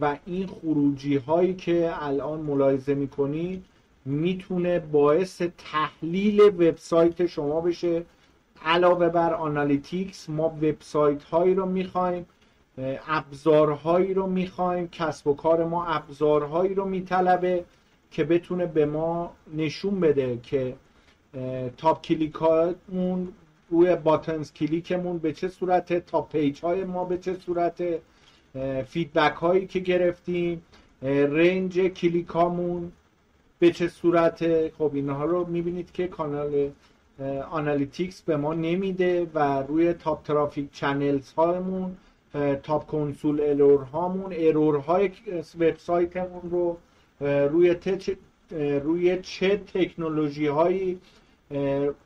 و 0.00 0.16
این 0.26 0.46
خروجی 0.46 1.16
هایی 1.16 1.54
که 1.54 1.92
الان 2.00 2.40
ملاحظه 2.40 2.94
می‌کنید 2.94 3.64
می‌تونه 4.04 4.78
باعث 4.78 5.42
تحلیل 5.58 6.40
وبسایت 6.40 7.26
شما 7.26 7.60
بشه. 7.60 8.02
علاوه 8.64 9.08
بر 9.08 9.34
آنالیتیکس 9.34 10.30
ما 10.30 10.48
وبسایت 10.48 11.22
هایی 11.22 11.54
رو 11.54 11.66
می‌خوایم 11.66 12.26
ابزارهایی 13.08 14.14
رو 14.14 14.26
می‌خوایم. 14.26 14.88
کسب 14.88 15.26
و 15.26 15.34
کار 15.34 15.64
ما 15.64 15.86
ابزارهایی 15.86 16.74
رو 16.74 16.84
میطلبه 16.84 17.64
که 18.10 18.24
بتونه 18.24 18.66
به 18.66 18.86
ما 18.86 19.32
نشون 19.56 20.00
بده 20.00 20.38
که 20.42 20.76
top 21.76 22.02
کلیک‌امون 22.02 23.28
روی 23.70 23.96
buttons 23.96 24.52
click 24.52 24.93
مون 24.93 25.18
به 25.18 25.32
چه 25.32 25.48
صورت 25.48 26.06
top 26.06 26.32
page 26.32 26.60
های 26.60 26.84
ما 26.84 27.04
به 27.04 27.18
چه 27.18 27.34
صورت 27.34 27.84
feedback 28.86 29.34
هایی 29.34 29.66
که 29.66 29.78
گرفتیم 29.78 30.62
range 31.02 31.80
کلیک‌امون 31.80 32.92
به 33.62 33.70
چه 33.70 33.88
صورت؟ 33.88 34.68
خب 34.68 34.90
اینها 34.94 35.24
رو 35.24 35.46
می‌بینید 35.46 35.92
که 35.92 36.08
کانال 36.08 36.70
analytics 37.50 38.22
به 38.22 38.36
ما 38.36 38.54
نمیده 38.54 39.26
و 39.34 39.62
روی 39.62 39.92
top 39.92 40.22
traffic 40.22 40.72
channels 40.72 41.32
هامون 41.32 41.96
top 42.62 42.86
console 42.86 43.40
error 43.40 43.82
هامون 43.82 44.34
error 44.38 44.76
های 44.76 45.10
وبسایتمون 45.60 46.50
رو 46.50 46.76
روی 47.48 47.76
روی 48.80 49.18
چه 49.22 49.56
تکنولوژی 49.74 50.46
هایی 50.46 50.98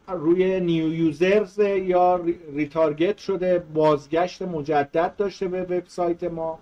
روی 0.09 0.61
new 0.61 0.95
users 0.95 1.59
یا 1.59 2.21
retarget 2.55 3.19
شده 3.19 3.59
بازگشت 3.59 4.43
مجدد 4.43 5.17
داشته 5.17 5.49
به 5.49 5.63
وبسایت 5.63 6.25
ما 6.25 6.59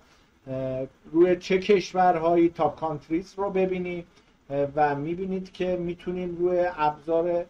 روی 1.11 1.35
چه 1.35 1.57
کشورهایی 1.57 2.49
top 2.49 2.79
countries 2.79 3.33
رو 3.37 3.49
ببینید 3.49 4.05
و 4.49 4.95
می‌بینید 4.95 5.51
که 5.51 5.75
می‌تونیم 5.75 6.37
روی 6.37 6.65
ابزار 6.77 7.45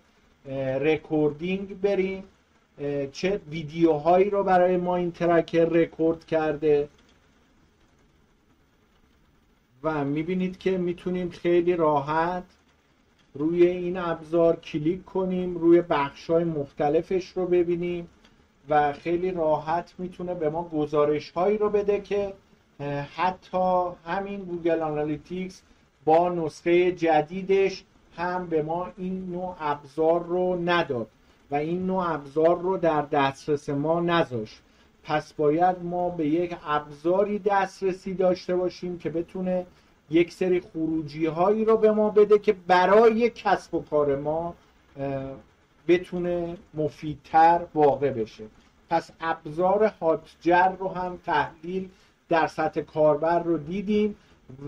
recording 0.80 1.82
بریم 1.82 2.24
چه 3.12 3.42
ویدیوهایی 3.50 4.30
رو 4.30 4.44
برای 4.44 4.78
ما 4.78 4.96
این 4.96 5.12
tracker 5.12 5.66
record 5.66 6.26
کرده. 6.26 6.90
و 9.84 10.06
می‌بینید 10.06 10.58
که 10.58 10.78
می‌تونیم 10.78 11.30
خیلی 11.30 11.76
راحت 11.76 12.44
روی 13.34 13.68
این 13.68 13.98
ابزار 13.98 14.56
کلیک 14.56 15.06
کنیم 15.06 15.58
روی 15.58 15.82
بخش 15.82 16.30
های 16.30 16.44
مختلفش 16.44 17.28
رو 17.30 17.46
ببینیم 17.46 18.08
و 18.70 18.94
خیلی 18.94 19.32
راحت 19.32 19.94
می‌تونه 19.98 20.34
به 20.34 20.50
ما 20.50 20.64
گزارش 20.64 21.32
هایی 21.32 21.58
رو 21.58 21.70
بده 21.70 22.02
که 22.02 22.34
حتی 23.16 23.90
همین 24.06 24.40
Google 24.40 24.82
Analytics 24.82 25.62
با 26.06 26.30
نسخه 26.30 26.92
جدیدش 26.92 27.84
هم 28.18 28.48
به 28.48 28.64
ما 28.64 28.88
این 28.98 29.32
نوع 29.32 29.56
ابزار 29.60 30.24
رو 30.24 30.70
نداد 30.70 31.08
و 31.52 31.56
این 31.56 31.86
نوع 31.86 32.14
ابزار 32.14 32.60
رو 32.60 32.78
در 32.78 33.02
دسترس 33.02 33.70
ما 33.70 34.00
نذاشت. 34.00 34.62
پس 35.04 35.34
باید 35.34 35.84
ما 35.84 36.10
به 36.10 36.28
یک 36.28 36.56
ابزاری 36.66 37.40
دسترسی 37.40 38.14
داشته 38.14 38.56
باشیم 38.56 39.00
که 39.00 39.10
بتونه 39.10 39.66
یک 40.10 40.34
سری 40.34 40.60
خروجی 40.60 41.26
هایی 41.26 41.66
رو 41.66 41.78
به 41.78 41.92
ما 41.92 42.10
بده 42.10 42.40
که 42.40 42.56
برای 42.68 43.30
کسب 43.30 43.74
و 43.74 43.82
کار 43.82 44.16
ما 44.16 44.56
بتونه 45.88 46.58
مفیدتر 46.74 47.62
واقع 47.74 48.12
بشه. 48.12 48.44
پس 48.90 49.12
ابزار 49.22 49.94
هاتجر 50.02 50.70
رو 50.80 50.90
هم 50.90 51.20
تحلیل 51.26 51.90
در 52.30 52.48
سطح 52.48 52.82
کاربر 52.82 53.44
رو 53.44 53.58
دیدیم. 53.58 54.16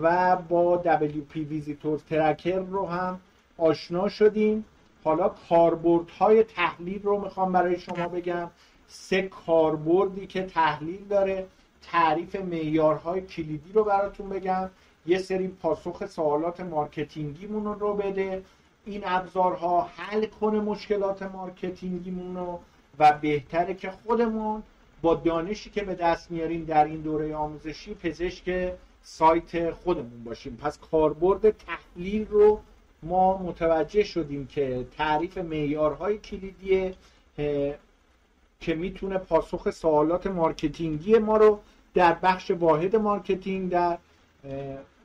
و 0.01 0.35
با 0.35 0.83
WP 0.85 1.35
ویزیتور 1.35 1.99
ترکر 2.09 2.59
رو 2.59 2.85
هم 2.85 3.19
آشنا 3.57 4.09
شدیم. 4.09 4.65
حالا 5.03 5.31
های 6.19 6.43
تحلیل 6.43 7.03
رو 7.03 7.21
می‌خوام 7.21 7.51
برای 7.51 7.79
شما 7.79 8.07
بگم. 8.07 8.49
سه 8.87 9.21
کاربردی 9.21 10.27
که 10.27 10.43
تحلیل 10.43 11.07
داره. 11.09 11.47
تعریف 11.81 12.35
معیارهای 12.35 13.21
کلیدی 13.21 13.71
رو 13.73 13.83
براتون 13.83 14.29
بگم. 14.29 14.69
یه 15.05 15.17
سری 15.17 15.47
پاسخ 15.47 16.05
سوالات 16.05 16.59
marketing 16.59 17.42
یمون 17.42 17.79
رو 17.79 17.93
بده. 17.93 18.43
این 18.85 19.01
ابزارها 19.05 19.89
حل 19.97 20.25
کنه 20.25 20.59
مشکلات 20.59 21.23
marketing 21.23 22.01
یمون 22.01 22.35
رو 22.35 22.59
و 22.99 23.11
بهتره 23.21 23.73
که 23.73 23.91
خودمون 23.91 24.63
با 25.01 25.15
دانشی 25.15 25.69
که 25.69 25.83
به 25.83 25.95
دست 25.95 26.31
میاریم 26.31 26.65
در 26.65 26.85
این 26.85 27.01
دوره 27.01 27.35
آموزشی 27.35 27.93
پزشک 27.93 28.73
سایت 29.09 29.71
خودمون 29.71 30.23
باشیم. 30.23 30.55
پس 30.55 30.77
کاربرد 30.91 31.49
تحلیل 31.49 32.27
رو 32.27 32.59
ما 33.03 33.37
متوجه 33.37 34.03
شدیم 34.03 34.47
که 34.47 34.87
تعریف 34.97 35.37
معیارهای 35.37 36.17
کلیدیه 36.17 36.93
که 38.59 38.75
می‌تونه 38.75 39.17
پاسخ 39.17 39.69
سوالات 39.69 40.27
marketing 40.27 41.08
ی 41.08 41.17
ما 41.17 41.37
رو 41.37 41.59
در 41.93 42.13
بخش 42.13 42.51
واحد 42.51 42.95
marketing 42.95 43.69
در 43.69 43.97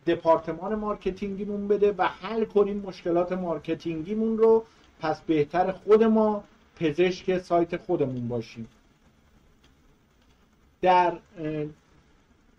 دپارتمان 0.07 0.75
marketing 0.75 1.40
یمون 1.40 1.69
بده 1.69 1.95
و 1.99 2.03
حل 2.03 2.45
کنیم 2.45 2.77
مشکلات 2.77 3.33
marketing 3.33 4.06
یمون 4.06 4.39
رو. 4.39 4.65
پس 5.01 5.21
بهتر 5.21 5.73
خود 5.73 6.03
ما 6.03 6.45
پزشک 6.77 7.39
سایت 7.39 7.77
خودمون 7.77 8.29
باشیم. 8.29 8.69
در 10.81 11.19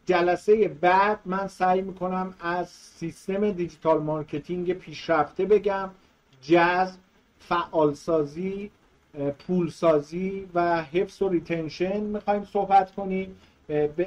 جلسه 0.05 0.67
بعد 0.67 1.19
من 1.25 1.47
سعی 1.47 1.81
می‌کنم 1.81 2.33
از 2.41 2.69
سیستم 2.69 3.51
digital 3.51 4.01
marketing 4.01 4.73
پیشرفته 4.73 5.45
بگم 5.45 5.89
جذب 6.41 6.99
فعالسازی 7.39 8.71
پولسازی 9.47 10.47
و 10.53 10.83
حفظ 10.83 11.21
و 11.21 11.29
retention 11.29 11.99
می‌خوایم 11.99 12.43
صحبت 12.43 12.91
کنیم. 12.91 13.35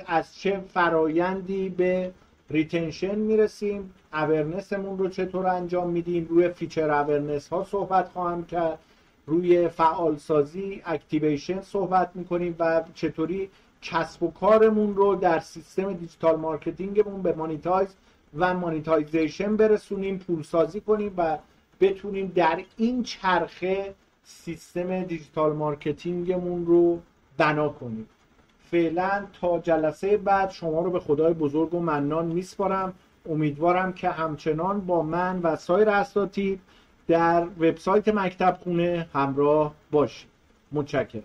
از 0.07 0.37
چه 0.37 0.61
فرایندی 0.69 1.69
به 1.69 2.13
retention 2.51 3.15
می‌رسیم؟ 3.15 3.95
awareness 4.13 4.77
مون 4.77 4.99
رو 4.99 5.09
چطور 5.09 5.47
انجام 5.47 5.91
میدیم؟ 5.91 6.27
روی 6.31 6.49
feature 6.49 6.91
awareness 6.91 7.49
ها 7.49 7.65
صحبت 7.71 8.09
خواهم 8.09 8.45
کرد. 8.45 8.79
روی 9.27 9.69
فعالسازی 9.69 10.83
activation 10.85 11.61
صحبت 11.61 12.11
می‌کنیم 12.15 12.57
و 12.59 12.85
چطوری 12.95 13.51
کسب 13.83 14.23
و 14.23 14.31
کارمون 14.31 14.95
رو 14.95 15.15
در 15.15 15.39
سیستم 15.39 15.93
digital 15.93 16.37
marketing 16.37 17.01
مون 17.01 17.23
به 17.23 17.33
monetize 17.33 17.89
و 18.39 18.55
monetization 18.55 19.57
برسونیم 19.57 20.19
پولسازی 20.19 20.81
کنیم 20.81 21.15
و 21.17 21.39
بتونیم 21.81 22.33
در 22.35 22.61
این 22.77 23.03
چرخه 23.03 23.95
سیستم 24.25 25.03
digital 25.03 25.53
marketing 25.53 26.38
مون 26.38 26.67
رو 26.67 27.01
بنا 27.39 27.69
کنیم. 27.69 28.09
فعلا 28.71 29.27
تا 29.41 29.59
جلسه 29.59 30.17
بعد 30.17 30.51
شما 30.51 30.83
رو 30.83 30.91
به 30.91 31.01
خدای 31.01 31.35
بزرگ 31.35 31.75
و 31.75 31.81
منان 31.81 32.27
میسپارم. 32.27 32.93
امیدوارم 33.29 33.93
که 33.93 34.09
همچنان 34.09 34.81
با 34.81 35.03
من 35.03 35.41
و 35.43 35.57
سایر 35.57 35.91
اساتید 35.91 36.61
در 37.09 37.45
وبسایت 37.45 38.09
مکتب 38.09 38.59
خونه 38.63 39.09
همراه 39.15 39.75
باشید. 39.91 40.29
متشکرم. 40.73 41.23